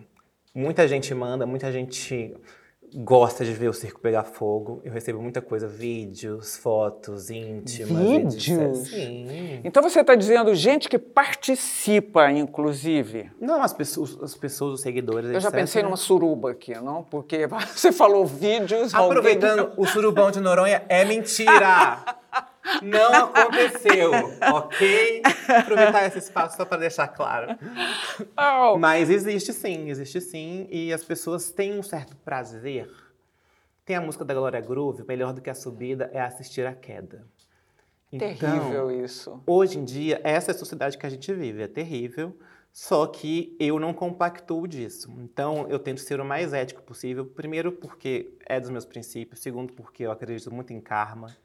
[0.54, 2.34] Muita gente manda, muita gente
[2.94, 4.80] gosta de ver o circo pegar fogo.
[4.84, 8.34] Eu recebo muita coisa, vídeos, fotos íntimas.
[8.34, 8.78] Vídeos?
[8.88, 9.60] Sim.
[9.64, 13.30] Então você está dizendo gente que participa, inclusive.
[13.40, 15.30] Não, as pessoas, as pessoas os seguidores.
[15.30, 15.60] Eu já etc.
[15.60, 17.02] pensei numa suruba aqui, não?
[17.02, 18.94] Porque você falou vídeos.
[18.94, 21.98] Aproveitando, o surubão de Noronha é mentira!
[22.82, 24.12] Não aconteceu,
[24.52, 25.22] ok?
[25.58, 27.58] Aproveitar esse espaço só para deixar claro.
[28.36, 30.66] Oh, Mas existe sim, existe sim.
[30.70, 32.90] E as pessoas têm um certo prazer.
[33.84, 37.24] Tem a música da Glória Groove, melhor do que a subida é assistir a queda.
[38.12, 39.42] Então, terrível isso.
[39.46, 42.34] Hoje em dia, essa é a sociedade que a gente vive, é terrível,
[42.72, 45.12] só que eu não compactuo disso.
[45.18, 49.72] Então, eu tento ser o mais ético possível, primeiro porque é dos meus princípios, segundo
[49.72, 51.36] porque eu acredito muito em karma,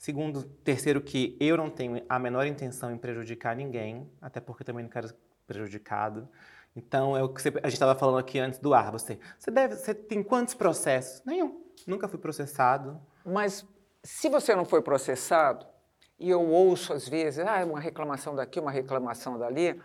[0.00, 4.82] segundo, terceiro que eu não tenho a menor intenção em prejudicar ninguém, até porque também
[4.82, 6.26] não quero ser prejudicado.
[6.74, 9.50] Então, é o que você- a gente estava falando aqui antes do ar, você, você
[9.50, 11.22] deve, você tem quantos processos?
[11.26, 12.98] Nenhum, nunca fui processado.
[13.26, 13.66] Mas
[14.02, 15.66] se você não foi processado,
[16.18, 19.78] e eu ouço às vezes, ah, uma reclamação daqui, uma reclamação dali,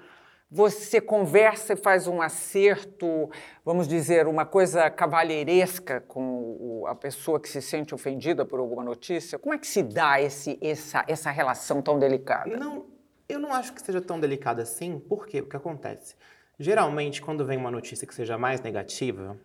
[0.56, 3.30] você conversa e faz um acerto,
[3.66, 9.38] vamos dizer, uma coisa cavalheiresca com a pessoa que se sente ofendida por alguma notícia?
[9.38, 12.56] Como é que se dá esse, essa, essa relação tão delicada?
[12.56, 12.86] Não,
[13.28, 16.16] eu não acho que seja tão delicado assim, porque o que acontece?
[16.58, 19.38] Geralmente, quando vem uma notícia que seja mais negativa,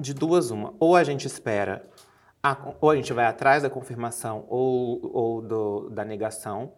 [0.00, 1.88] de duas uma, ou a gente espera,
[2.42, 6.72] a- ou a gente vai atrás da confirmação ou, ou do- da negação,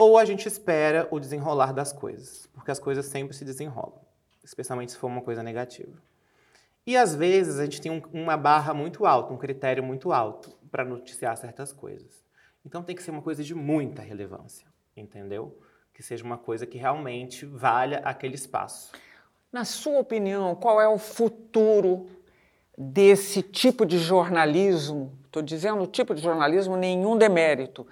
[0.00, 4.00] ou a gente espera o desenrolar das coisas, porque as coisas sempre se desenrolam,
[4.42, 5.92] especialmente se for uma coisa negativa.
[6.86, 10.56] E às vezes a gente tem um- uma barra muito alta, um critério muito alto
[10.70, 12.24] para noticiar certas coisas.
[12.64, 15.58] Então tem que ser uma coisa de muita relevância, entendeu?
[15.92, 18.92] Que seja uma coisa que realmente valha aquele espaço.
[19.52, 22.06] Na sua opinião, qual é o futuro
[22.78, 25.18] desse tipo de jornalismo?
[25.26, 27.86] Estou dizendo tipo de jornalismo, nenhum demérito,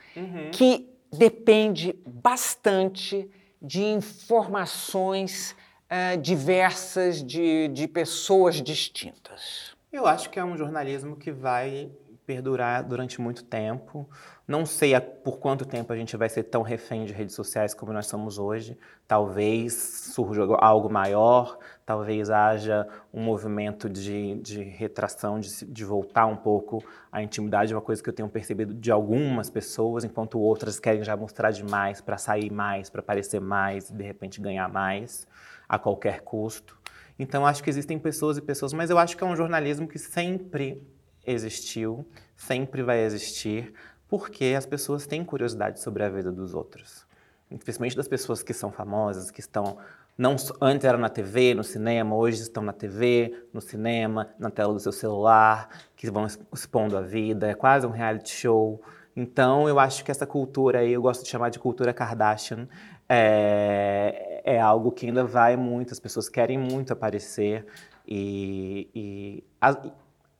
[0.52, 3.28] que depende bastante
[3.60, 5.54] de informações
[5.88, 9.76] eh, diversas de, de pessoas distintas.
[9.92, 11.90] Eu acho que é um jornalismo que vai
[12.28, 14.06] perdurar durante muito tempo.
[14.46, 17.72] Não sei a- por quanto tempo a gente vai ser tão refém de redes sociais
[17.72, 18.76] como nós somos hoje.
[19.06, 19.72] Talvez
[20.12, 26.84] surja algo maior, talvez haja um movimento de, de retração, de, de voltar um pouco
[27.10, 31.16] à intimidade, uma coisa que eu tenho percebido de algumas pessoas, enquanto outras querem já
[31.16, 35.26] mostrar demais para sair mais, para parecer mais e de repente ganhar mais
[35.66, 36.76] a qualquer custo.
[37.18, 39.98] Então, acho que existem pessoas e pessoas, mas eu acho que é um jornalismo que
[39.98, 40.86] sempre
[41.28, 43.72] existiu, sempre vai existir,
[44.08, 47.06] porque as pessoas têm curiosidade sobre a vida dos outros.
[47.48, 49.78] Principalmente das pessoas que são famosas, que estão.
[50.16, 54.72] Não, antes eram na TV, no cinema, hoje estão na TV, no cinema, na tela
[54.72, 58.82] do seu celular, que vão exp- expondo a vida, é quase um reality show.
[59.14, 62.68] Então, eu acho que essa cultura aí, eu gosto de chamar de cultura Kardashian,
[63.08, 67.64] é, é algo que ainda vai muito, as pessoas querem muito aparecer
[68.06, 69.44] e, e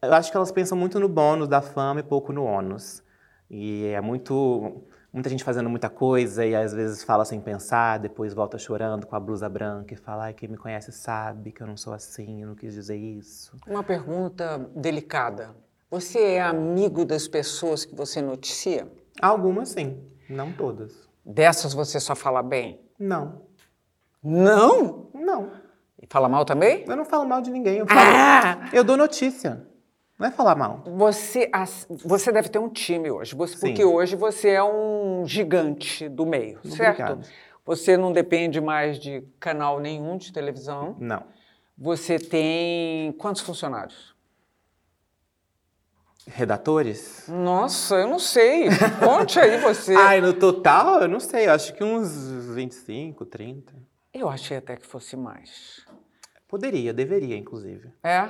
[0.02, 3.02] eu acho que elas pensam muito no bônus da fama e pouco no ônus.
[3.50, 4.82] E é muito.
[5.10, 9.16] Muita gente fazendo muita coisa e às vezes fala sem pensar, depois volta chorando com
[9.16, 12.42] a blusa branca e fala: Ai, quem me conhece sabe que eu não sou assim,
[12.42, 13.56] eu não quis dizer isso.
[13.66, 15.56] Uma pergunta delicada.
[15.90, 18.86] Você é amigo das pessoas que você noticia?
[19.20, 21.08] Algumas sim, não todas.
[21.24, 22.78] Dessas você só fala bem?
[22.98, 23.42] Não,
[24.22, 25.08] Não?
[25.14, 25.50] não.
[26.00, 26.84] E fala mal também?
[26.86, 28.68] Eu não falo mal de ninguém, eu, falo, Ah!
[28.72, 29.66] eu dou notícia.
[30.18, 30.82] Não é falar mal.
[30.84, 31.48] Você,
[32.04, 36.58] você deve ter um time hoje, você- porque hoje você é um gigante do meio,
[36.64, 37.02] certo?
[37.12, 37.28] Obrigado.
[37.64, 40.96] Você não depende mais de canal nenhum de televisão.
[40.98, 41.22] Não.
[41.76, 44.16] Você tem quantos funcionários?
[46.26, 47.24] Redatores?
[47.28, 48.68] Nossa, eu não sei.
[49.02, 49.94] Conte aí você.
[49.96, 52.10] Ai, no total, eu não sei, eu acho que uns
[52.54, 53.72] 25, 30.
[54.12, 55.86] Eu achei até que fosse mais.
[56.48, 57.92] Poderia, deveria, inclusive.
[58.02, 58.22] É?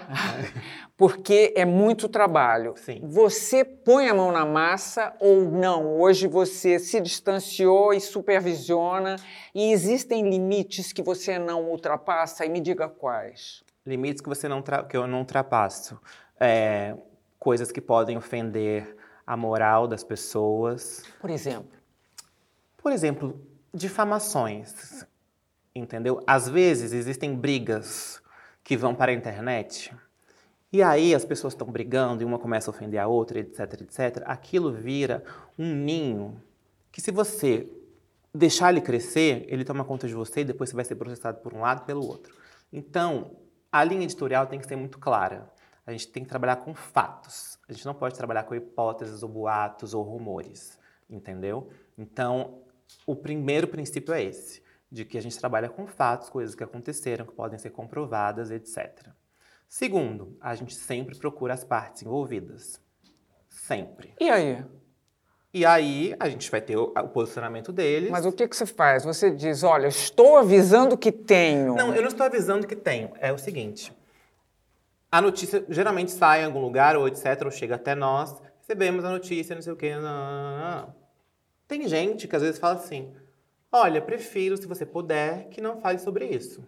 [0.99, 2.75] Porque é muito trabalho.
[2.77, 3.01] Sim.
[3.05, 6.01] Você põe a mão na massa ou não?
[6.01, 9.15] Hoje você se distanciou e supervisiona
[9.55, 13.63] e existem limites que você não ultrapassa e me diga quais.
[13.87, 15.97] Limites que você não que eu não ultrapasso.
[16.41, 16.97] É,
[17.39, 21.05] coisas que podem ofender a moral das pessoas.
[21.21, 21.71] Por exemplo,
[22.77, 23.41] Por exemplo,
[23.73, 25.07] difamações.
[25.75, 26.23] Entendeu?
[26.27, 28.23] Às vezes existem brigas
[28.65, 29.95] que vão para a internet.
[30.73, 34.23] E aí as pessoas estão brigando e uma começa a ofender a outra, etc, etc.
[34.27, 35.25] Aquilo vira
[35.59, 36.43] um ninho
[36.93, 37.71] que se você
[38.35, 41.55] deixar ele crescer, ele toma conta de você e depois você vai ser processado por
[41.55, 42.35] um lado e pelo outro.
[42.73, 43.37] Então,
[43.73, 45.51] a linha editorial tem que ser muito clara.
[45.87, 47.59] A gente tem que trabalhar com fatos.
[47.69, 50.79] A gente não pode trabalhar com hipóteses ou boatos ou rumores,
[51.09, 51.71] entendeu?
[51.97, 52.63] Então,
[53.07, 57.27] o primeiro princípio é esse, de que a gente trabalha com fatos, coisas que aconteceram,
[57.27, 59.09] que podem ser comprovadas, etc.
[59.69, 62.81] Segundo, a gente sempre procura as partes envolvidas.
[63.49, 64.15] Sempre.
[64.19, 64.65] E aí?
[65.53, 68.11] E aí a gente vai ter o, o posicionamento deles.
[68.11, 69.05] Mas o que, que você faz?
[69.05, 71.75] Você diz, olha, estou avisando que tenho.
[71.75, 73.11] Não, eu não estou avisando que tenho.
[73.19, 73.93] É o seguinte.
[75.11, 78.37] A notícia geralmente sai em algum lugar, ou etc., ou chega até nós.
[78.61, 79.95] Recebemos a notícia, não sei o quê.
[79.95, 80.95] Não, não, não.
[81.67, 83.15] Tem gente que às vezes fala assim:
[83.73, 86.67] olha, prefiro, se você puder, que não fale sobre isso.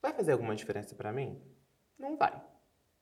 [0.00, 1.40] Vai fazer alguma diferença para mim?
[1.98, 2.40] Não vai.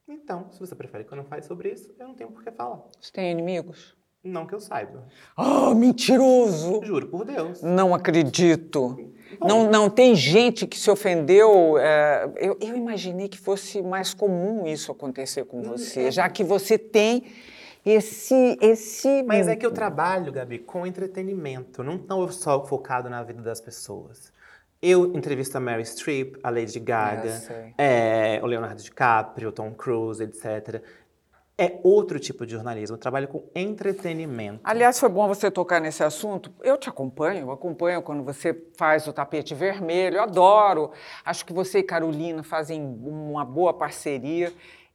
[0.07, 2.51] Então, se você prefere que eu não fale sobre isso, eu não tenho por que
[2.51, 2.83] falar.
[3.01, 3.97] Você tem inimigos?
[4.23, 5.07] Não que eu saiba.
[5.35, 6.85] Ah, mentiroso!
[6.85, 7.63] Juro por Deus.
[7.63, 9.15] Não acredito.
[9.41, 11.79] Não, não tem gente que se ofendeu.
[11.79, 16.11] é, eu, eu imaginei que fosse mais comum isso acontecer com você, é.
[16.11, 17.25] já que você tem
[17.85, 19.23] esse, esse.
[19.23, 21.83] Mas é que eu trabalho, Gabi, com entretenimento.
[21.83, 24.33] Não estou só focado na vida das pessoas.
[24.83, 29.73] Eu entrevisto a Mary Streep, a Lady Eu Gaga, é, o Leonardo DiCaprio, o Tom
[29.73, 30.83] Cruise, etc.
[31.59, 32.97] É outro tipo de jornalismo.
[32.97, 34.61] Eu trabalho com entretenimento.
[34.65, 36.51] Aliás, foi bom você tocar nesse assunto.
[36.63, 40.91] Eu te acompanho, eu acompanho quando você faz o tapete vermelho, eu adoro.
[41.23, 44.51] Acho que você e Carolina fazem uma boa parceria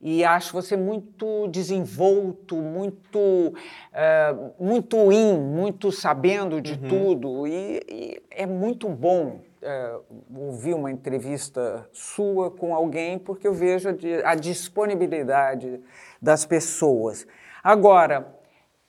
[0.08, 3.56] e acho você muito desenvolto, muito,
[3.92, 7.48] eh, muito in, muito sabendo de tudo.
[7.48, 10.00] E, e é muito bom eh,
[10.32, 15.82] ouvir uma entrevista sua com alguém, porque eu vejo a, a disponibilidade
[16.22, 17.26] das pessoas.
[17.64, 18.28] Agora,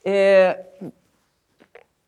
[0.04, 0.66] é,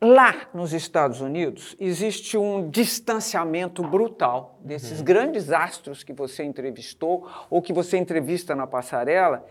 [0.01, 7.61] lá nos Estados Unidos existe um distanciamento brutal desses grandes astros que você entrevistou ou
[7.61, 9.45] que você entrevista na passarela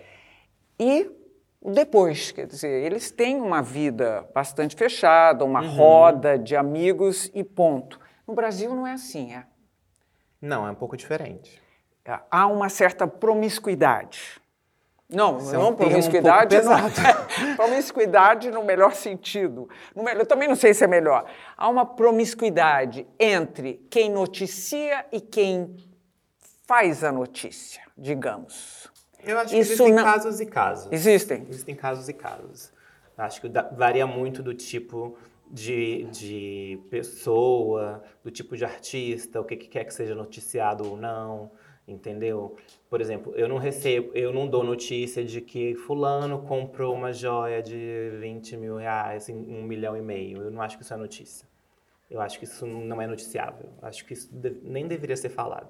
[0.79, 1.12] e
[1.62, 7.99] depois, quer dizer, eles têm uma vida bastante fechada, uma roda de amigos e ponto.
[8.27, 9.45] No Brasil não é assim, é.
[10.41, 11.62] Não, é um pouco diferente.
[12.31, 14.39] Há uma certa promiscuidade.
[15.09, 16.55] Não, Isso é um não termo um promiscuidade.
[16.63, 17.55] não.
[17.55, 19.69] promiscuidade no melhor sentido.
[19.95, 21.25] No melhor, eu também não sei se é melhor.
[21.55, 25.75] Há uma promiscuidade entre quem noticia e quem
[26.65, 28.89] faz a notícia, digamos.
[29.23, 30.91] Eu acho que Isso existem não- casos e casos.
[30.91, 31.45] Existem?
[31.49, 32.71] Existem casos e casos.
[33.17, 35.17] Acho que varia muito do tipo
[35.49, 40.97] de, de pessoa, do tipo de artista, o que, que quer que seja noticiado ou
[40.97, 41.49] não,
[41.88, 42.56] entendeu?
[42.89, 47.63] Por exemplo, eu não recebo, eu não dou notícia de que fulano comprou uma joia
[47.63, 50.41] de 20 mil reais em um milhão e meio.
[50.41, 51.47] Eu não acho que isso é notícia.
[52.10, 53.69] Eu acho que isso não é noticiável.
[53.82, 54.30] Acho que isso
[54.63, 55.69] nem deveria ser falado.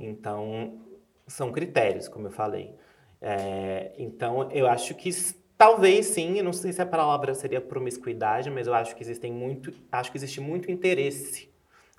[0.00, 0.80] Então,
[1.26, 2.74] são critérios, como eu falei.
[3.20, 5.10] É, então, eu acho que
[5.58, 9.32] talvez sim, eu não sei se a palavra seria promiscuidade, mas eu acho que existem
[9.32, 11.50] muito, acho que existe muito interesse.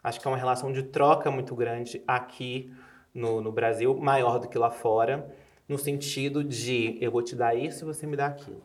[0.04, 2.72] Acho que é uma relação de troca muito grande aqui
[3.18, 5.36] no, no Brasil, maior do que lá fora,
[5.68, 8.62] no sentido de eu vou te dar isso e você me dá aquilo.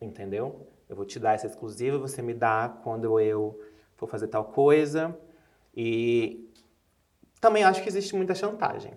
[0.00, 0.66] Entendeu?
[0.88, 3.58] Eu vou te dar essa exclusiva, você me dá quando eu
[3.94, 5.16] for fazer tal coisa.
[5.74, 6.50] E
[7.40, 8.92] também acho que existe muita chantagem.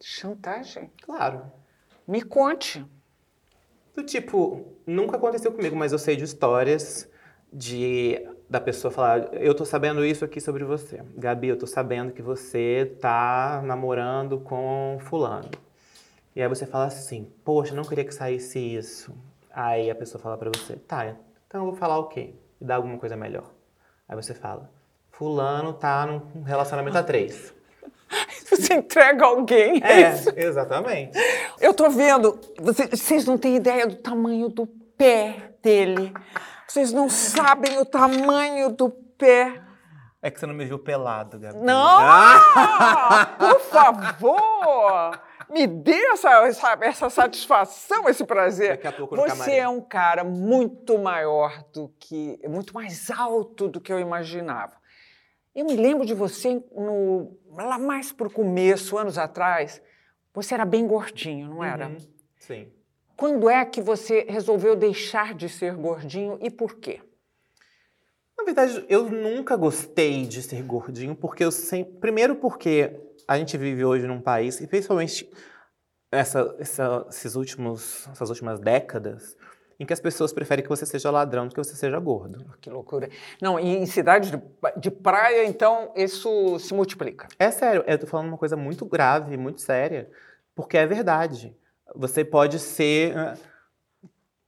[0.00, 0.90] Chantagem?
[1.02, 1.50] Claro.
[2.06, 2.84] Me conte.
[3.94, 7.10] Do tipo, nunca aconteceu comigo, mas eu sei de histórias
[7.52, 11.02] de da pessoa falar, eu tô sabendo isso aqui sobre você.
[11.16, 15.48] Gabi, eu tô sabendo que você tá namorando com fulano.
[16.36, 19.14] E aí você fala assim, poxa, não queria que saísse isso.
[19.50, 22.34] Aí a pessoa fala pra você, tá, então eu vou falar o quê?
[22.60, 23.50] E dá alguma coisa melhor.
[24.06, 24.70] Aí você fala,
[25.10, 27.54] fulano tá num relacionamento a três.
[28.50, 29.80] Você entrega alguém.
[29.82, 31.18] É, exatamente.
[31.58, 32.38] Eu tô vendo.
[32.60, 36.12] Vocês, vocês não têm ideia do tamanho do pé dele.
[36.66, 39.62] Vocês não sabem o tamanho do pé.
[40.22, 41.58] É que você não me viu pelado, Gabi.
[41.58, 41.98] Não!
[42.00, 43.36] Ah!
[43.38, 45.20] Por favor!
[45.50, 48.70] Me dê essa, essa, essa satisfação, esse prazer.
[48.70, 49.52] Daqui a pouco no Você camarim.
[49.56, 52.38] é um cara muito maior do que.
[52.48, 54.80] muito mais alto do que eu imaginava.
[55.54, 59.82] Eu me lembro de você no, lá mais para o começo, anos atrás.
[60.32, 61.88] Você era bem gordinho, não era?
[61.88, 61.98] Uhum,
[62.38, 62.72] Sim.
[63.22, 66.98] Quando é que você resolveu deixar de ser gordinho e por quê?
[68.36, 71.92] Na verdade, eu nunca gostei de ser gordinho, porque eu sempre.
[72.00, 75.30] Primeiro, porque a gente vive hoje num país, e principalmente
[76.10, 79.36] essa, essa- esses últimos, essas últimas décadas,
[79.78, 82.44] em que as pessoas preferem que você seja ladrão do que você seja gordo.
[82.60, 83.08] Que loucura.
[83.40, 84.42] Não, e em cidade de,
[84.80, 87.28] de praia, então, isso se multiplica.
[87.38, 90.10] É sério, eu tô falando uma coisa muito grave, muito séria,
[90.56, 91.56] porque é verdade.
[91.94, 93.38] Você pode ser uh,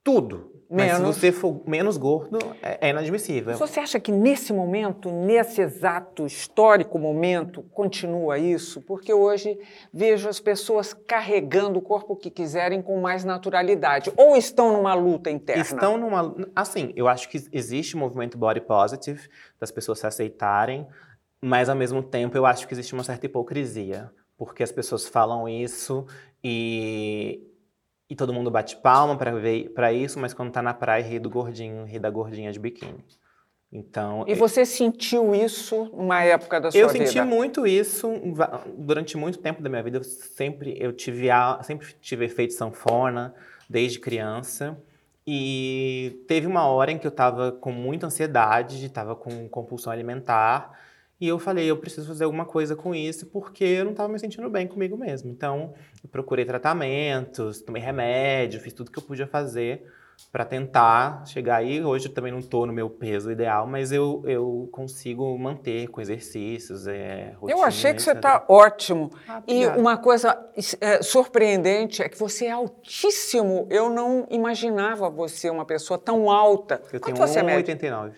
[0.02, 0.54] tudo.
[0.68, 1.16] Mas se Menos.
[1.16, 3.56] você for menos gordo, é, é inadmissível.
[3.56, 8.80] Você acha que nesse momento, nesse exato histórico momento, continua isso?
[8.80, 9.56] Porque hoje
[9.92, 14.12] vejo as pessoas carregando o corpo que quiserem com mais naturalidade.
[14.16, 15.62] Ou estão numa luta interna?
[15.62, 16.34] Estão numa.
[16.56, 19.28] Assim, eu acho que existe um movimento body positive,
[19.60, 20.88] das pessoas se aceitarem,
[21.40, 24.10] mas ao mesmo tempo eu acho que existe uma certa hipocrisia.
[24.36, 26.06] Porque as pessoas falam isso
[26.42, 27.40] e.
[28.08, 31.84] E todo mundo bate palma para isso, mas quando tá na praia ri do gordinho,
[31.86, 33.02] ri da gordinha de biquíni.
[33.72, 37.06] Então, E você sentiu isso numa época da sua eu vida?
[37.06, 38.08] senti muito isso
[38.76, 39.96] durante muito tempo da minha vida.
[39.98, 43.34] Eu sempre eu tive a- sempre tive efeito sanfona
[43.68, 44.76] desde criança.
[45.26, 50.78] E teve uma hora em que eu tava com muita ansiedade, tava com compulsão alimentar,
[51.20, 54.18] e eu falei, eu preciso fazer alguma coisa com isso, porque eu não tava me
[54.18, 55.30] sentindo bem comigo mesmo.
[55.30, 55.72] Então,
[56.10, 59.84] procurei tratamentos, tomei remédio, fiz tudo que eu podia fazer
[60.30, 61.84] para tentar chegar aí.
[61.84, 66.00] Hoje eu também não tô no meu peso ideal, mas eu, eu consigo manter com
[66.00, 69.10] exercícios, é, rotina, Eu achei que você está ótimo.
[69.28, 70.36] Ah, e uma coisa
[70.80, 73.66] é, surpreendente é que você é altíssimo.
[73.70, 76.82] Eu não imaginava você uma pessoa tão alta.
[76.92, 77.72] Eu Quanto tenho você mede?
[77.72, 78.12] 1,89.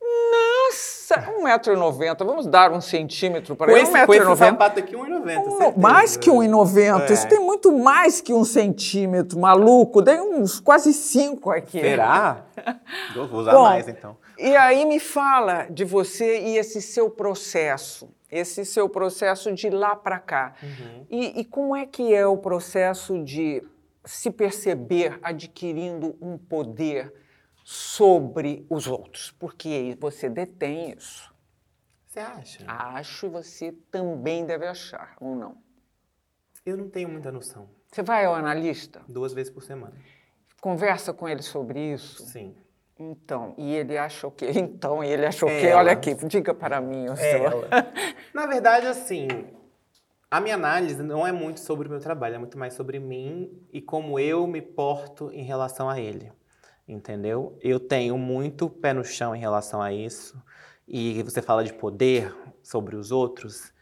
[0.00, 2.24] Nossa, 1,90m.
[2.24, 3.82] Vamos dar um centímetro para Com ele.
[3.82, 4.36] esse, com esse 1,90m.
[4.36, 5.74] sapato aqui, 1,90m.
[5.76, 7.02] Um- mais que 1,90m.
[7.08, 7.12] É.
[7.12, 10.02] Isso tem muito mais que um centímetro, maluco.
[10.02, 11.80] Tem uns quase 5 aqui.
[11.80, 12.44] Será?
[13.14, 14.16] Vou usar Bom, mais, então.
[14.38, 19.94] E aí me fala de você e esse seu processo, esse seu processo de lá
[19.94, 20.54] para cá.
[20.62, 21.06] Uhum.
[21.10, 23.62] E, e como é que é o processo de
[24.04, 27.12] se perceber adquirindo um poder
[27.64, 29.30] sobre os outros?
[29.38, 31.32] Porque você detém isso.
[32.06, 32.64] Você acha?
[32.66, 35.56] Acho e você também deve achar, ou não?
[36.64, 37.68] Eu não tenho muita noção.
[37.90, 39.94] Você vai ao analista, Duas vezes por semana.
[40.60, 42.22] conversa com ele sobre isso.
[42.26, 42.54] Sim.
[42.98, 44.46] Então, e ele acha o quê?
[44.54, 45.66] Então, e ele acha o É quê?
[45.68, 45.78] ela.
[45.80, 47.24] Olha aqui, diga para mim o seu.
[47.26, 47.68] Ela.
[48.32, 49.26] Na verdade, assim,
[50.30, 53.50] a minha análise não é muito sobre o meu trabalho, é muito mais sobre mim
[53.72, 56.30] e como eu me porto em relação a ele.
[56.92, 57.56] Entendeu?
[57.62, 60.40] Eu tenho muito pé no chão em relação a isso.
[60.86, 63.72] E você fala de poder sobre os outros,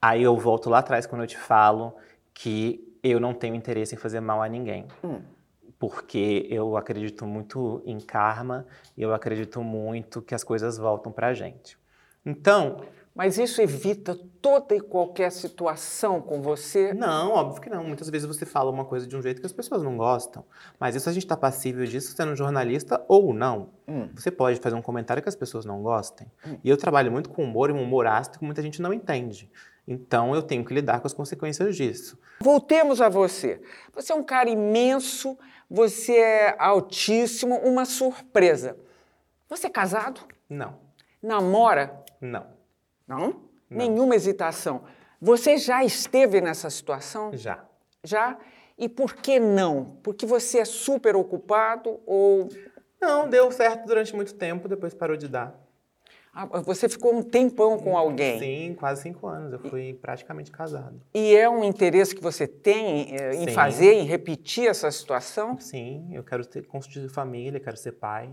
[0.00, 1.94] aí eu volto lá atrás quando eu te falo
[2.32, 4.86] que eu não tenho interesse em fazer mal a ninguém.
[5.04, 5.20] Hum.
[5.78, 11.34] Porque eu acredito muito em karma e eu acredito muito que as coisas voltam pra
[11.34, 11.76] gente.
[12.24, 12.80] Então,
[13.14, 16.92] Mas isso evita toda e qualquer situação com você?
[16.92, 17.84] Não, óbvio que não.
[17.84, 20.44] Muitas vezes você fala uma coisa de um jeito que as pessoas não gostam.
[20.80, 23.70] Mas isso a gente está passível disso sendo jornalista ou não.
[23.86, 24.08] Hum.
[24.16, 26.26] Você pode fazer um comentário que as pessoas não gostem.
[26.64, 29.48] E eu trabalho muito com humor e um humor ácido que muita gente não entende.
[29.86, 32.18] Então eu tenho que lidar com as consequências disso.
[32.40, 33.60] Voltemos a você.
[33.94, 35.38] Você é um cara imenso,
[35.70, 38.76] você é altíssimo, uma surpresa.
[39.48, 40.20] Você é casado?
[40.48, 40.74] Não,
[41.22, 42.02] Namora?
[42.20, 42.53] não.
[43.06, 43.42] Não?
[43.68, 44.82] Nenhuma hesitação.
[45.20, 47.32] Você já esteve nessa situação?
[47.36, 47.64] Já.
[48.02, 48.38] Já?
[48.76, 49.96] E por que não?
[50.02, 52.48] Porque você é super ocupado ou
[53.00, 55.54] Não, deu certo durante muito tempo, depois parou de dar.
[56.32, 58.38] ah, você ficou um tempão com alguém?
[58.38, 59.52] Sim, quase cinco anos.
[59.52, 61.00] Eu fui praticamente casado.
[61.14, 63.54] E é um interesse que você tem eh, em Sim.
[63.54, 65.58] fazer, em repetir essa situação?
[65.58, 68.30] Sim, eu quero ter, constituir família, quero ser pai.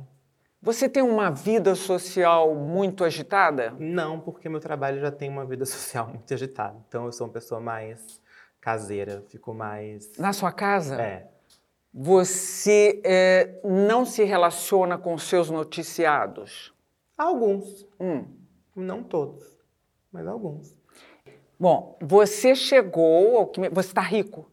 [0.63, 3.75] Você tem uma vida social muito agitada?
[3.79, 6.77] Não, porque meu trabalho já tem uma vida social muito agitada.
[6.87, 8.21] Então eu sou uma pessoa mais
[8.59, 10.11] caseira, fico mais.
[10.19, 11.01] Na sua casa?
[11.01, 11.27] É.
[11.91, 16.73] Você eh, não se relaciona com seus noticiados?
[17.17, 17.87] Alguns.
[17.99, 18.25] Hum.
[18.75, 19.59] Não todos,
[20.11, 20.77] mas alguns.
[21.59, 23.67] Bom, você chegou ao que.
[23.69, 24.49] Você está rico?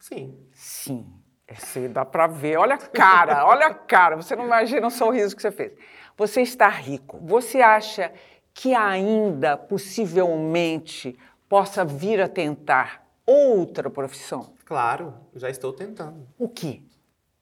[0.00, 0.36] Sim.
[0.52, 1.06] Sim.
[1.48, 2.56] Esse dá para ver.
[2.58, 4.16] Olha a cara, olha a cara.
[4.16, 5.72] Você não imagina o sorriso que você fez.
[6.16, 7.18] Você está rico.
[7.22, 8.12] Você acha
[8.52, 11.16] que ainda, possivelmente,
[11.48, 14.54] possa vir a tentar outra profissão?
[14.64, 16.26] Claro, já estou tentando.
[16.38, 16.82] O quê?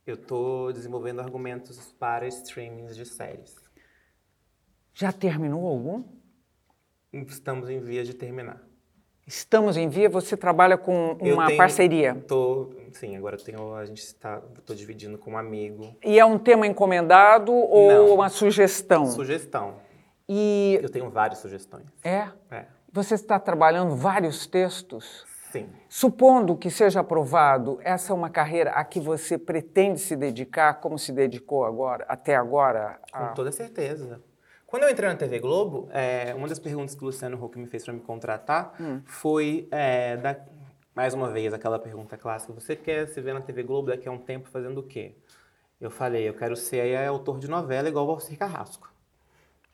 [0.06, 3.54] Eu estou desenvolvendo argumentos para streamings de séries.
[4.92, 6.04] Já terminou algum?
[7.12, 8.60] Estamos em vias de terminar.
[9.26, 12.14] Estamos em via, você trabalha com Eu uma tenho- parceria.
[12.28, 15.94] Tô, sim, agora tenho, a gente está, estou dividindo com um amigo.
[16.04, 18.14] E é um tema encomendado ou Não.
[18.14, 19.06] uma sugestão?
[19.06, 19.76] Sugestão.
[20.28, 21.84] E Eu tenho várias sugestões.
[22.02, 22.28] é?
[22.50, 22.64] É.
[22.92, 25.24] Você está trabalhando vários textos?
[25.50, 25.68] Sim.
[25.88, 30.98] Supondo que seja aprovado, essa é uma carreira a que você pretende se dedicar, como
[30.98, 32.98] se dedicou agora, até agora?
[33.12, 34.20] a- Com toda certeza.
[34.66, 37.66] Quando eu entrei na TV Globo, é, uma das perguntas que o Luciano Huck me
[37.66, 38.74] fez para me contratar
[39.04, 40.36] foi é, da-
[40.94, 44.12] mais uma vez, aquela pergunta clássica: você quer se ver na TV Globo daqui a
[44.12, 45.16] um tempo fazendo o quê?
[45.80, 48.92] Eu falei: eu quero ser autor de novela igual o Valcir Carrasco,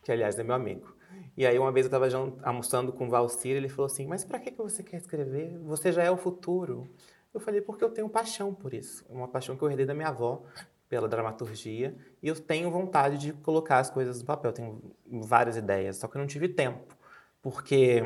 [0.01, 0.95] que aliás é meu amigo.
[1.37, 2.07] E aí uma vez eu estava
[2.43, 5.57] almoçando com o Valcir, ele falou assim: mas para que você quer escrever?
[5.59, 6.89] Você já é o futuro.
[7.33, 9.05] Eu falei: porque eu tenho paixão por isso.
[9.09, 10.43] É uma paixão que eu herdei da minha avó
[10.89, 14.49] pela dramaturgia e eu tenho vontade de colocar as coisas no papel.
[14.49, 16.97] Eu tenho várias ideias, só que eu não tive tempo,
[17.41, 18.03] porque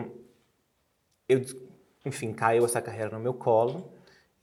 [1.28, 1.42] eu
[2.06, 3.92] enfim, caiu essa carreira no meu colo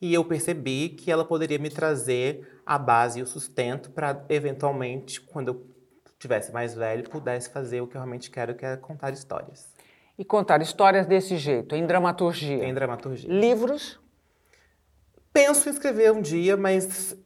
[0.01, 5.21] e eu percebi que ela poderia me trazer a base e o sustento para, eventualmente,
[5.21, 5.67] quando eu
[6.19, 9.69] tivesse mais velho, pudesse fazer o que eu realmente quero, que é contar histórias.
[10.19, 12.65] E contar histórias desse jeito, em dramaturgia?
[12.65, 13.31] Em dramaturgia.
[13.33, 14.01] Livros?
[15.33, 17.17] Penso em escrever um dia, mas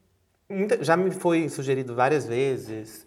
[0.81, 3.07] já me foi sugerido várias vezes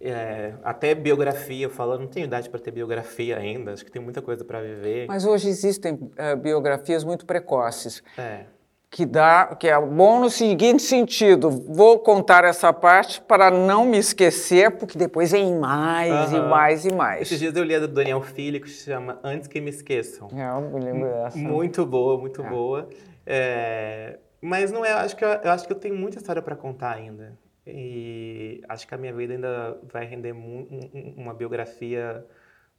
[0.00, 4.00] é, até biografia, eu falo, não tenho idade para ter biografia ainda, acho que tem
[4.00, 5.06] muita coisa para viver.
[5.06, 8.02] Mas hoje existem é, biografias muito precoces.
[8.16, 8.44] É.
[8.92, 13.98] Que dá, que é bom no seguinte sentido, vou contar essa parte para não me
[13.98, 17.22] esquecer, porque depois vem mais e mais e mais.
[17.22, 20.26] Esses dias eu li a do Daniel Filho, que se chama Antes que me esqueçam.
[20.34, 21.38] É, eu me lembro dessa.
[21.38, 22.48] Muito boa, muito é.
[22.48, 22.88] boa.
[23.24, 26.56] É, mas não é, acho que eu, eu acho que eu tenho muita história para
[26.56, 27.38] contar ainda.
[27.74, 32.24] E acho que a minha vida ainda vai render uma biografia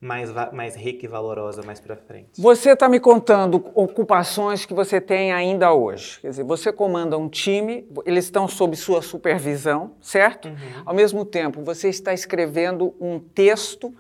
[0.02, 2.42] mais, mais rica e valorosa mais para frente.
[2.42, 6.20] Você está me contando ocupações que você tem ainda hoje.
[6.20, 10.48] Quer dizer, você comanda um time, eles estão sob sua supervisão, certo?
[10.48, 10.56] Uhum.
[10.86, 13.94] Ao mesmo tempo, você está escrevendo um texto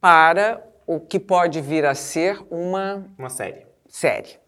[0.00, 3.04] para o que pode vir a ser uma...
[3.18, 3.66] Uma série.
[3.88, 4.39] Série.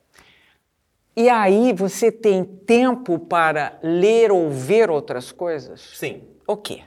[1.14, 5.80] E aí você tem tempo para ler ou ver outras coisas?
[5.94, 6.22] Sim.
[6.46, 6.82] O quê?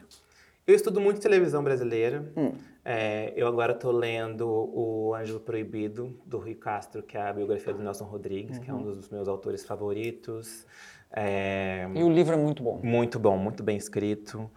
[0.65, 2.26] Eu estudo muito televisão brasileira.
[2.36, 2.53] Hum.
[2.84, 7.73] É, eu agora estou lendo O Ângelo Proibido, do Rui Castro, que é a biografia
[7.73, 8.63] do Nelson Rodrigues, uhum.
[8.63, 8.95] que é um uhum.
[8.95, 10.65] dos meus autores favoritos.
[11.11, 12.80] É, e o livro é muito bom.
[12.84, 14.49] Muito bom, muito bem escrito.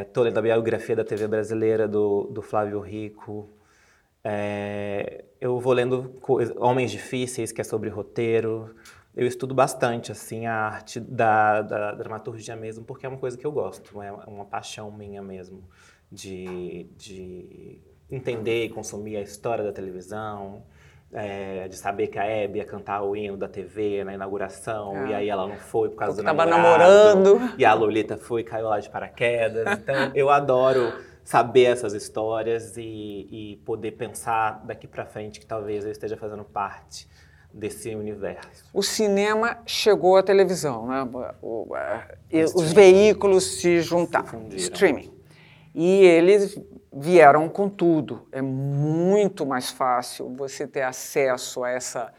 [0.00, 3.48] Estou é, lendo a biografia da TV brasileira do, do Flávio Rico.
[4.24, 6.20] É, eu vou lendo
[6.56, 8.74] Homens Difíceis, que é sobre roteiro.
[9.16, 13.46] Eu estudo bastante, assim, a arte da, da, dramaturgia mesmo, porque é uma coisa que
[13.46, 15.64] eu gosto, é uma paixão minha mesmo,
[16.10, 20.62] de, de entender e consumir a história da televisão,
[21.12, 25.10] é, de saber que a Hebe ia cantar o hino da TV na inauguração, ah.
[25.10, 26.50] e aí ela não foi por causa do namorado.
[26.50, 27.54] namorando.
[27.58, 29.78] E a Lolita foi e caiu lá de paraquedas.
[29.78, 30.92] Então, eu adoro
[31.28, 32.80] saber essas histórias e,
[33.30, 37.06] e poder pensar daqui para frente que talvez eu esteja fazendo parte
[37.52, 38.64] desse universo.
[38.72, 41.06] O cinema chegou à televisão, né?
[41.42, 41.68] O,
[42.54, 45.12] os veículos se juntaram, se streaming.
[45.74, 46.58] E eles
[46.90, 48.26] vieram com tudo.
[48.32, 52.10] É muito mais fácil você ter acesso a essa,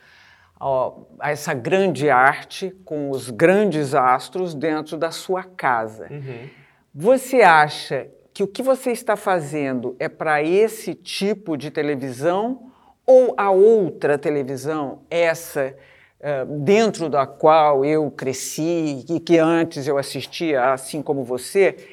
[1.19, 6.07] a essa grande arte com os grandes astros dentro da sua casa.
[6.11, 6.47] Uhum.
[6.93, 8.07] Você acha
[8.39, 12.71] que o que você está fazendo é para esse tipo de televisão
[13.05, 15.75] ou a outra televisão, essa
[16.21, 21.85] uh, dentro da qual eu cresci e que antes eu assistia, assim como você,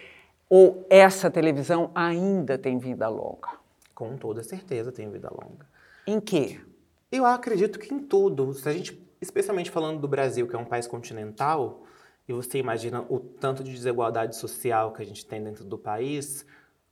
[0.49, 3.49] ou essa televisão ainda tem vida longa?
[3.93, 5.67] Com toda certeza tem vida longa.
[6.07, 6.61] Em quê?
[7.11, 8.55] Eu acredito que em tudo.
[8.55, 11.86] Se a gente, especialmente falando do Brasil, que é um país continental,
[12.29, 16.45] e você imagina o tanto de desigualdade social que a gente tem dentro do país,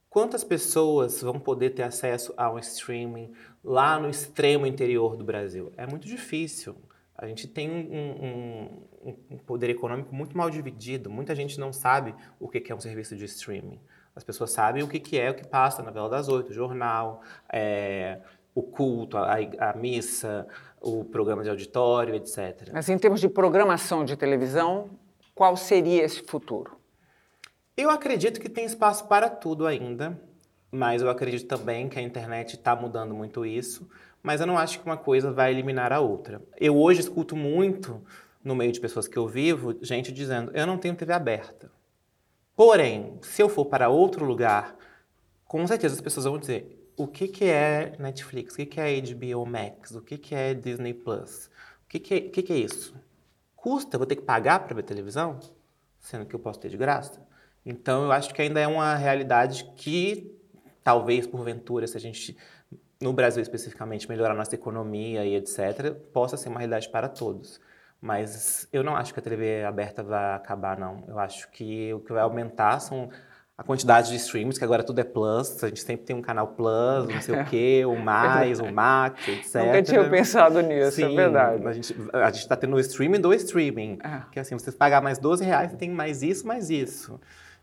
[0.08, 3.32] quantas pessoas vão poder ter acesso a um streaming
[3.62, 5.72] lá no extremo interior do Brasil?
[5.76, 6.76] É muito difícil.
[7.16, 11.10] A gente tem um, um, um poder econômico muito mal dividido.
[11.10, 13.80] Muita gente não sabe o que é um serviço de streaming.
[14.14, 17.22] As pessoas sabem o que é o que passa na Vela das Oito, o jornal,
[17.52, 18.20] é,
[18.54, 20.46] o culto, a, a missa,
[20.80, 22.70] o programa de auditório, etc.
[22.72, 24.90] Mas em termos de programação de televisão,
[25.34, 26.78] qual seria esse futuro?
[27.76, 30.20] Eu acredito que tem espaço para tudo ainda,
[30.70, 33.88] mas eu acredito também que a internet está mudando muito isso,
[34.22, 36.40] mas eu não acho que uma coisa vai eliminar a outra.
[36.58, 38.00] Eu hoje escuto muito,
[38.44, 41.70] no meio de pessoas que eu vivo, gente dizendo: eu não tenho TV aberta.
[42.54, 44.76] Porém, se eu for para outro lugar,
[45.44, 48.54] com certeza as pessoas vão dizer: o que, que é Netflix?
[48.54, 49.90] O que, que é HBO Max?
[49.92, 51.50] O que, que é Disney Plus?
[51.84, 52.94] O que, que, é, o que, que é isso?
[53.64, 53.96] Custa?
[53.96, 55.40] Vou ter que pagar para ver televisão?
[55.98, 57.26] Sendo que eu posso ter de graça?
[57.64, 60.38] Então, eu acho que ainda é uma realidade que,
[60.82, 62.36] talvez, porventura, se a gente,
[63.00, 67.58] no Brasil especificamente, melhorar nossa economia e etc., possa ser uma realidade para todos.
[68.02, 71.02] Mas eu não acho que a TV aberta vai acabar, não.
[71.08, 73.08] Eu acho que o que vai aumentar são
[73.56, 76.48] a quantidade de streams, que agora tudo é plus, a gente sempre tem um canal
[76.48, 79.54] plus, não sei o quê, o mais, o max, etc.
[79.54, 81.66] Nunca tinha pensado nisso, Sim, é verdade.
[81.66, 83.98] A gente, a gente tá tendo o streaming do streaming.
[84.02, 84.22] É.
[84.32, 87.20] Que assim, você pagar mais 12 reais, você tem mais isso, mais isso.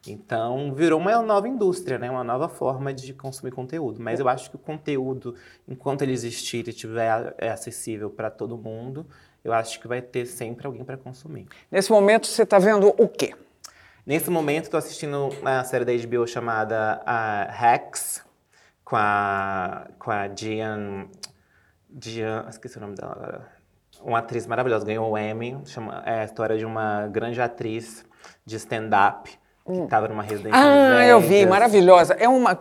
[0.07, 2.09] Então, virou uma nova indústria, né?
[2.09, 4.01] Uma nova forma de consumir conteúdo.
[4.01, 5.35] Mas eu acho que o conteúdo,
[5.67, 9.05] enquanto ele existir e estiver é, acessível para todo mundo,
[9.43, 11.47] eu acho que vai ter sempre alguém para consumir.
[11.69, 13.35] Nesse momento, você está vendo o quê?
[14.03, 18.25] Nesse momento, estou assistindo uma série da HBO chamada uh, Hacks,
[18.83, 21.07] com a, com a Gian,
[22.01, 22.47] Gian...
[22.49, 23.51] Esqueci o nome dela agora.
[24.01, 25.61] Uma atriz maravilhosa, ganhou o Emmy.
[25.67, 28.03] Chama, é a história de uma grande atriz
[28.43, 32.13] de stand-up que estava numa residência Ah, eu vi, maravilhosa.
[32.15, 32.57] É uma,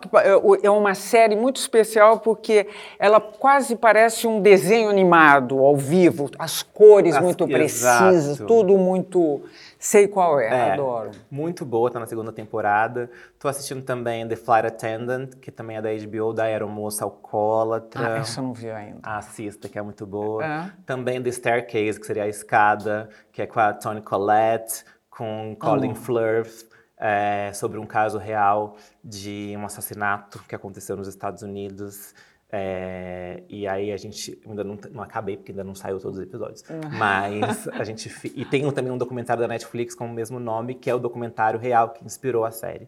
[0.61, 2.67] é uma série muito especial porque
[2.99, 8.03] ela quase parece um desenho animado ao vivo, as cores As- muito exato.
[8.09, 9.41] precisas, tudo muito.
[9.79, 11.09] Sei qual é, É, adoro.
[11.31, 13.09] Muito boa, tá na segunda temporada.
[13.39, 18.15] Tô assistindo também The Flight Attendant, que também é da HBO, da aeromoça alcoólatra.
[18.15, 18.99] Ah, essa eu não vi ainda.
[19.01, 20.45] Assista, que é muito boa.
[20.45, 20.71] É.
[20.85, 25.95] Também The Staircase, que seria a escada, que é com a Toni Collette, com Colin
[25.95, 26.69] Firth,
[27.01, 32.13] é, sobre um caso real de um assassinato que aconteceu nos Estados Unidos.
[32.53, 36.23] É, e aí a gente ainda não, não acabei porque ainda não saiu todos os
[36.23, 36.63] episódios.
[36.95, 40.89] Mas a gente e tem também um documentário da Netflix com o mesmo nome que
[40.89, 42.87] é o documentário real que inspirou a série.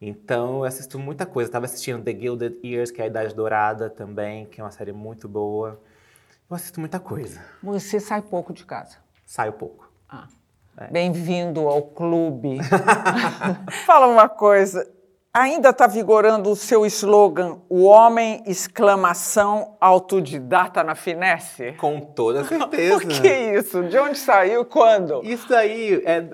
[0.00, 1.48] Então eu assisto muita coisa.
[1.48, 4.92] Tava assistindo The Gilded Years, que é a Idade Dourada também, que é uma série
[4.92, 5.80] muito boa.
[6.50, 7.40] Eu assisto muita coisa.
[7.62, 8.96] Você sai pouco de casa.
[9.24, 9.88] Saio pouco.
[10.08, 10.26] Ah.
[10.76, 10.88] É.
[10.90, 12.58] Bem-vindo ao clube.
[13.86, 14.84] Fala uma coisa.
[15.32, 21.72] Ainda está vigorando o seu slogan, o homem, exclamação, autodidata na finesse?
[21.72, 22.98] Com toda certeza.
[23.06, 23.84] Por que isso?
[23.84, 24.64] De onde saiu?
[24.64, 25.22] Quando?
[25.24, 26.28] Isso aí é,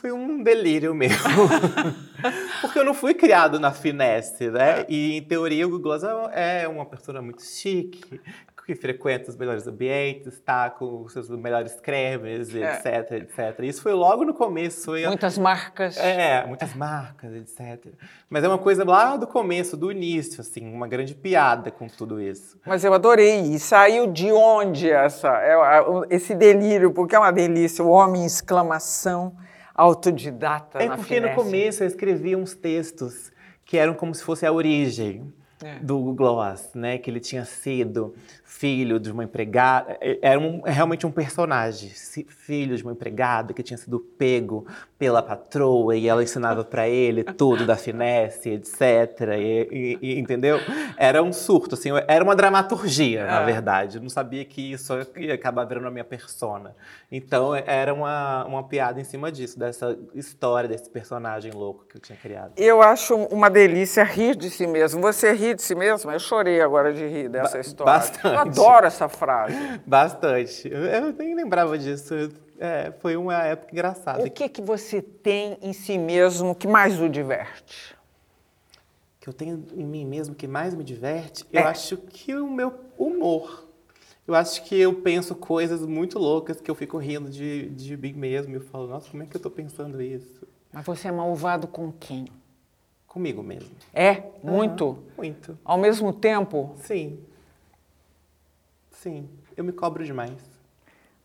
[0.00, 1.10] foi um delírio meu.
[2.62, 4.86] Porque eu não fui criado na finesse, né?
[4.88, 8.20] E, em teoria, o Google Glass é uma pessoa muito chique,
[8.66, 12.74] que frequenta os melhores ambientes, tá com os seus melhores cremes, É.
[12.74, 13.60] etc, etc.
[13.64, 14.86] Isso foi logo no começo.
[14.86, 15.98] Foi Muitas marcas.
[15.98, 17.92] É, muitas marcas, etc.
[18.30, 22.20] Mas é uma coisa lá do começo, do início, assim, uma grande piada com tudo
[22.20, 22.58] isso.
[22.66, 23.40] Mas eu adorei.
[23.42, 26.90] E saiu de onde essa, é, o- esse delírio?
[26.92, 27.84] Porque é uma delícia.
[27.84, 29.36] O homem, exclamação,
[29.74, 33.30] autodidata É na porque no começo eu escrevia uns textos
[33.64, 35.32] que eram como se fosse a origem
[35.64, 35.78] É.
[35.80, 36.98] do Gloss, né?
[36.98, 39.96] Que ele tinha sido filho de uma empregada.
[40.00, 44.66] é- Era um- realmente um personagem, filho de uma empregada que tinha sido pego
[44.98, 49.20] pela patroa e ela ensinava pra ele tudo da finesse, etc.
[49.38, 50.58] E, e- e- entendeu?
[50.96, 53.44] Era um surto, assim, era uma dramaturgia, na É.
[53.44, 53.96] verdade.
[53.96, 56.74] Eu não sabia que isso ia acabar virando a minha persona.
[57.10, 62.00] Então era uma, uma piada em cima disso, dessa história, desse personagem louco que eu
[62.00, 62.52] tinha criado.
[62.56, 65.00] Eu acho uma delícia rir de si mesmo.
[65.02, 66.10] Você ri de si mesmo?
[66.10, 67.92] Eu chorei agora de rir dessa Ba- história.
[67.92, 68.34] bastante.
[68.34, 69.54] Eu adoro essa frase.
[69.86, 70.68] Bastante.
[70.72, 72.14] Eu, nem lembrava disso.
[72.58, 74.22] É, foi uma época engraçada.
[74.22, 77.94] O que, que você tem em si mesmo que mais o diverte?
[79.20, 81.60] que eu tenho em mim mesmo que mais me diverte, É.
[81.62, 83.66] eu acho que o meu humor.
[84.28, 88.12] Eu acho que eu penso coisas muito loucas que eu fico rindo de, de mim
[88.12, 88.52] mesmo.
[88.52, 90.46] E eu falo, nossa, como é que eu tô pensando isso?
[90.70, 92.26] Mas você é malvado com quem?
[93.14, 93.70] Comigo mesmo.
[93.94, 94.24] É?
[94.42, 94.98] Muito?
[95.16, 95.56] Muito.
[95.64, 97.20] Ao mesmo tempo, Sim.
[98.90, 99.28] Sim.
[99.56, 100.32] Eu me cobro demais.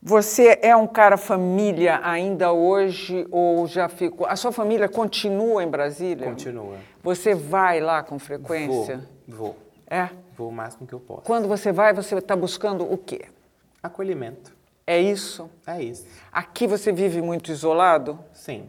[0.00, 4.24] você é um cara família ainda hoje ou já ficou?
[4.28, 6.28] A sua família continua em Brasília?
[6.28, 6.76] Continua.
[7.02, 9.04] Você vai lá com frequência?
[9.26, 9.46] Vou.
[9.48, 9.56] Vou.
[9.88, 10.10] É?
[10.36, 11.22] Vou o máximo que eu posso.
[11.22, 13.22] Quando você vai, você está buscando o quê?
[13.82, 14.54] Acolhimento.
[14.86, 15.50] É isso?
[15.66, 16.06] É isso.
[16.30, 18.68] Aqui você vive muito isolado, Sim.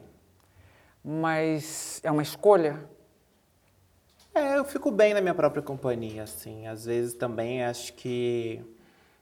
[1.04, 2.80] mas é uma escolha?
[4.34, 6.68] É, eu fico bem na minha própria companhia, assim.
[6.68, 8.62] Às vezes também acho que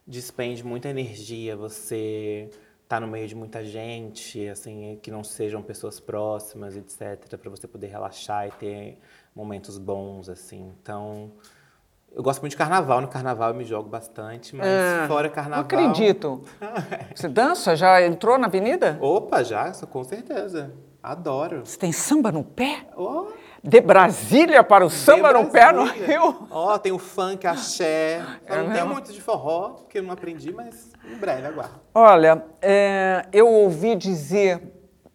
[0.05, 2.49] despende muita energia você
[2.84, 7.68] estar no meio de muita gente, assim, que não sejam pessoas próximas, etc, para você
[7.68, 8.97] poder relaxar e ter
[9.36, 10.74] momentos bons, assim.
[10.82, 11.32] Então,
[12.12, 12.99] eu gosto muito de carnaval.
[13.01, 15.60] No carnaval eu me jogo bastante, mas Ah, fora carnaval.
[15.60, 16.43] Não acredito.
[17.16, 17.76] Você dança?
[17.76, 18.97] Já entrou na avenida?
[18.99, 20.74] Opa, já, com certeza.
[21.01, 21.66] Adoro.
[21.66, 22.88] Você tem samba no pé?
[22.97, 23.28] Oh,
[23.64, 25.84] De Brasília para o samba no pé no.
[25.86, 26.47] Rio?
[26.49, 28.24] Ó, tem o funk, axé.
[28.47, 31.80] Eu É não tenho muito de forró, porque eu não aprendi, mas em breve, aguardo.
[31.93, 34.62] Olha, é, eu ouvi dizer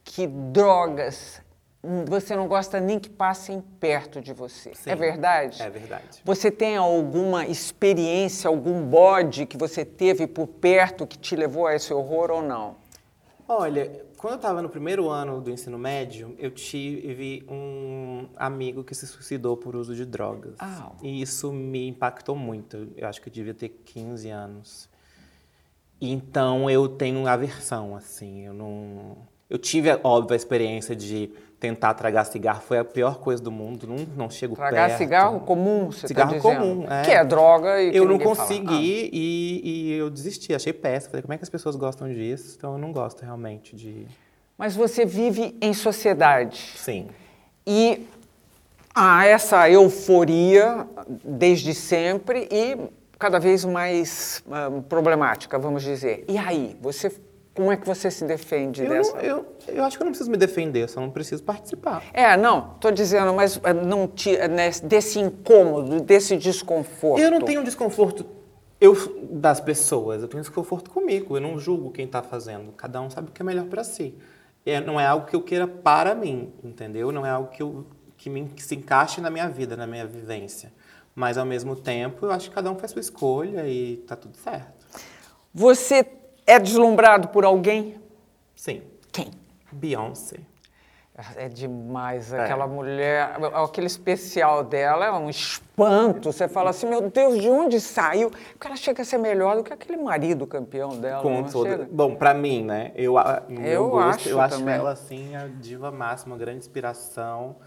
[0.05, 1.41] que drogas
[1.83, 4.73] hum, você não gosta nem que passem perto de você.
[4.75, 5.63] Sim, é verdade?
[5.63, 6.21] É verdade.
[6.23, 11.75] Você tem alguma experiência, algum bode que você teve por perto que te levou a
[11.75, 12.77] esse horror ou não?
[13.49, 18.95] Olha, quando eu estava no primeiro ano do ensino médio, eu tive um amigo que
[18.95, 20.55] se suicidou por uso de drogas.
[20.59, 20.93] Ah.
[21.03, 22.89] E isso me impactou muito.
[22.97, 24.89] Eu acho que eu devia ter 15 anos.
[26.01, 28.47] Então eu tenho aversão, assim.
[28.47, 29.19] Eu não.
[29.51, 31.31] Eu tive, óbvio, a experiência de
[31.65, 32.61] tentar tragar cigarro.
[32.61, 33.87] Foi a pior coisa do mundo.
[33.87, 34.99] Não, não chego Tragar perto.
[34.99, 37.03] cigarro comum, você Cigarro tá comum, é.
[37.03, 38.37] Que é droga e Eu não fala.
[38.37, 40.55] consegui e, e eu desisti.
[40.55, 41.13] Achei péssimo.
[41.13, 42.55] Falei, como é que as pessoas gostam disso?
[42.59, 44.07] Então eu não gosto realmente de.
[44.07, 44.13] Ah,
[44.59, 46.75] Mas você vive em sociedade.
[46.77, 47.09] Sim.
[47.67, 48.07] E
[48.95, 50.87] há essa euforia
[51.25, 52.77] desde sempre e
[53.19, 56.27] cada vez mais ah, problemática, vamos dizer.
[56.29, 57.11] E aí, você,
[57.55, 59.13] como é que você se defende Eu, dessa?
[59.13, 62.03] não- eu, eu acho que eu não preciso me defender, só não preciso participar.
[62.13, 67.21] É, não, estou dizendo, mas ah, não te, né, desse incômodo, desse desconforto.
[67.23, 68.27] Eu não tenho desconforto
[68.81, 68.95] eu,
[69.31, 71.37] das pessoas, eu tenho desconforto comigo.
[71.37, 72.73] Eu não julgo quem está fazendo.
[72.73, 74.15] Cada um sabe o que é melhor para si.
[74.67, 77.13] É, não é algo que eu queira para mim, entendeu?
[77.13, 77.87] Não é algo que, eu,
[78.17, 80.73] que, me, que se encaixe na minha vida, na minha vivência.
[81.15, 84.37] Mas, ao mesmo tempo, eu acho que cada um faz sua escolha e tá tudo
[84.37, 84.85] certo.
[85.53, 86.03] Você
[86.47, 88.01] é deslumbrado por alguém?
[88.55, 88.83] Sim.
[89.13, 89.31] Quem?
[89.73, 90.39] Beyoncé.
[91.37, 96.33] É demais, aquela mulher, aquele especial dela é um espanto.
[96.33, 98.31] Você fala assim, meu Deus, de onde saiu?
[98.31, 101.23] Porque ela chega a ser melhor do que aquele marido campeão dela.
[101.23, 101.89] Com não toda...
[101.89, 102.91] Bom, pra mim, né?
[102.97, 103.15] Eu,
[103.49, 104.75] no meu Eu gosto, acho eu acho também.
[104.75, 107.59] ela, assim, a diva máxima, uma grande inspiração.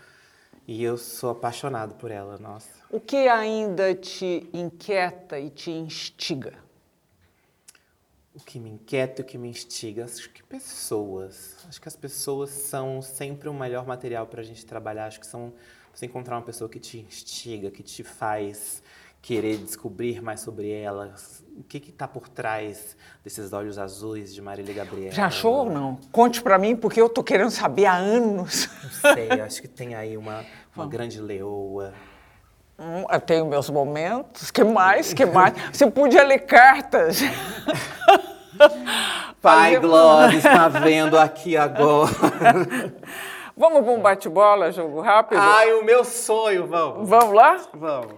[0.67, 2.67] E eu sou apaixonado por ela, nossa.
[2.91, 6.66] O que ainda te inquieta e te instiga?
[8.37, 11.57] O que me inquieta e o que me instiga, acho que pessoas.
[11.67, 15.07] Acho que as pessoas são sempre o melhor material para a gente trabalhar.
[15.07, 15.51] Acho que são
[15.91, 18.83] você encontrar uma pessoa que te instiga, que te faz
[19.23, 21.13] querer descobrir mais sobre ela.
[21.57, 25.11] O que está por trás desses olhos azuis de Marília Gabriela?
[25.11, 25.99] Já achou ou não?
[26.11, 28.69] Conte pra mim, porque eu tô querendo saber há anos.
[28.83, 31.93] Não sei, acho que tem aí uma, uma grande leoa.
[32.79, 34.51] Hum, eu tenho meus momentos.
[34.51, 35.13] que mais?
[35.13, 35.53] que mais?
[35.73, 37.21] Você podia ler cartas.
[39.41, 42.11] Pai Glória está vendo aqui agora.
[43.55, 45.39] Vamos para um bate-bola, jogo rápido?
[45.41, 47.09] Ai, o meu sonho, vamos.
[47.09, 47.57] Vamos lá?
[47.73, 48.13] Vamos.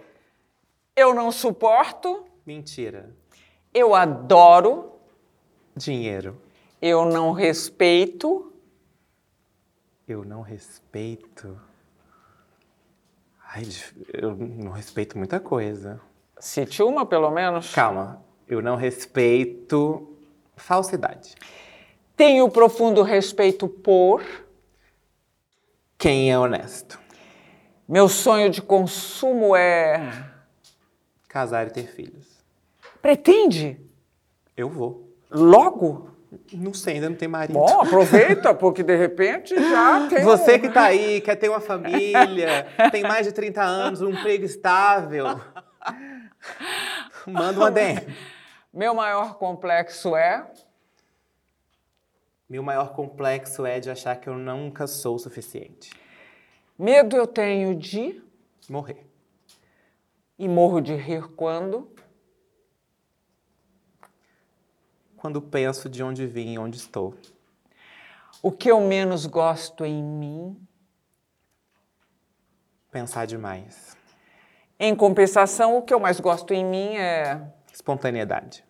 [0.94, 3.10] Eu não suporto, Mentira.
[3.74, 4.92] eu adoro,
[5.74, 6.42] Dinheiro.
[6.82, 8.52] eu não respeito,
[10.06, 11.58] Eu não respeito.
[13.52, 13.68] Ai,
[14.14, 16.00] eu não respeito muita coisa.
[16.40, 17.74] cite uma pelo menos.
[17.74, 18.24] Calma.
[18.48, 20.16] Eu não respeito
[20.56, 21.34] falsidade.
[22.16, 24.24] Tenho profundo respeito por.
[25.98, 27.00] Quem é honesto?
[27.88, 30.32] Meu sonho de consumo é.
[31.28, 32.28] Casar e ter filhos.
[33.02, 33.80] Pretende?
[34.56, 35.10] Eu vou.
[35.32, 36.12] Logo?
[36.54, 37.54] Não sei, ainda não tem marido.
[37.58, 40.24] Bom, aproveita, porque de repente já tem.
[40.24, 44.10] Você um- que tá aí, quer ter uma família, tem mais de 30 anos, um
[44.10, 45.26] emprego estável.
[47.26, 48.02] Manda uma DM.
[48.74, 50.46] Meu maior complexo é.
[52.48, 55.92] Meu maior complexo é de achar que eu nunca sou o suficiente.
[56.78, 58.22] Medo eu tenho de.
[58.70, 59.06] Morrer.
[60.38, 61.92] E morro de rir quando.
[65.20, 67.14] Quando penso de onde vim e onde estou.
[68.42, 70.58] O que eu menos gosto em mim.
[72.90, 73.98] Pensar demais.
[74.80, 77.42] Em compensação, o que eu mais gosto em mim é.
[77.72, 78.64] Espontaneidade.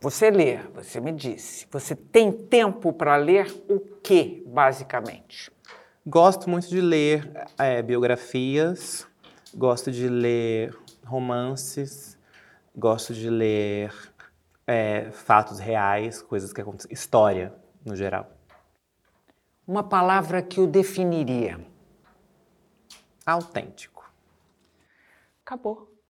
[0.00, 1.64] Você lê, você me disse.
[1.70, 5.48] Você tem tempo para ler o que, basicamente?
[6.04, 9.06] Gosto muito de ler é, biografias,
[9.54, 12.18] gosto de ler romances,
[12.74, 14.11] gosto de ler
[14.66, 17.54] é, fatos reais, coisas que acontecem, história
[17.84, 18.30] no geral.
[19.66, 21.60] Uma palavra que o definiria.
[23.24, 24.10] Autêntico.
[25.44, 25.91] Acabou.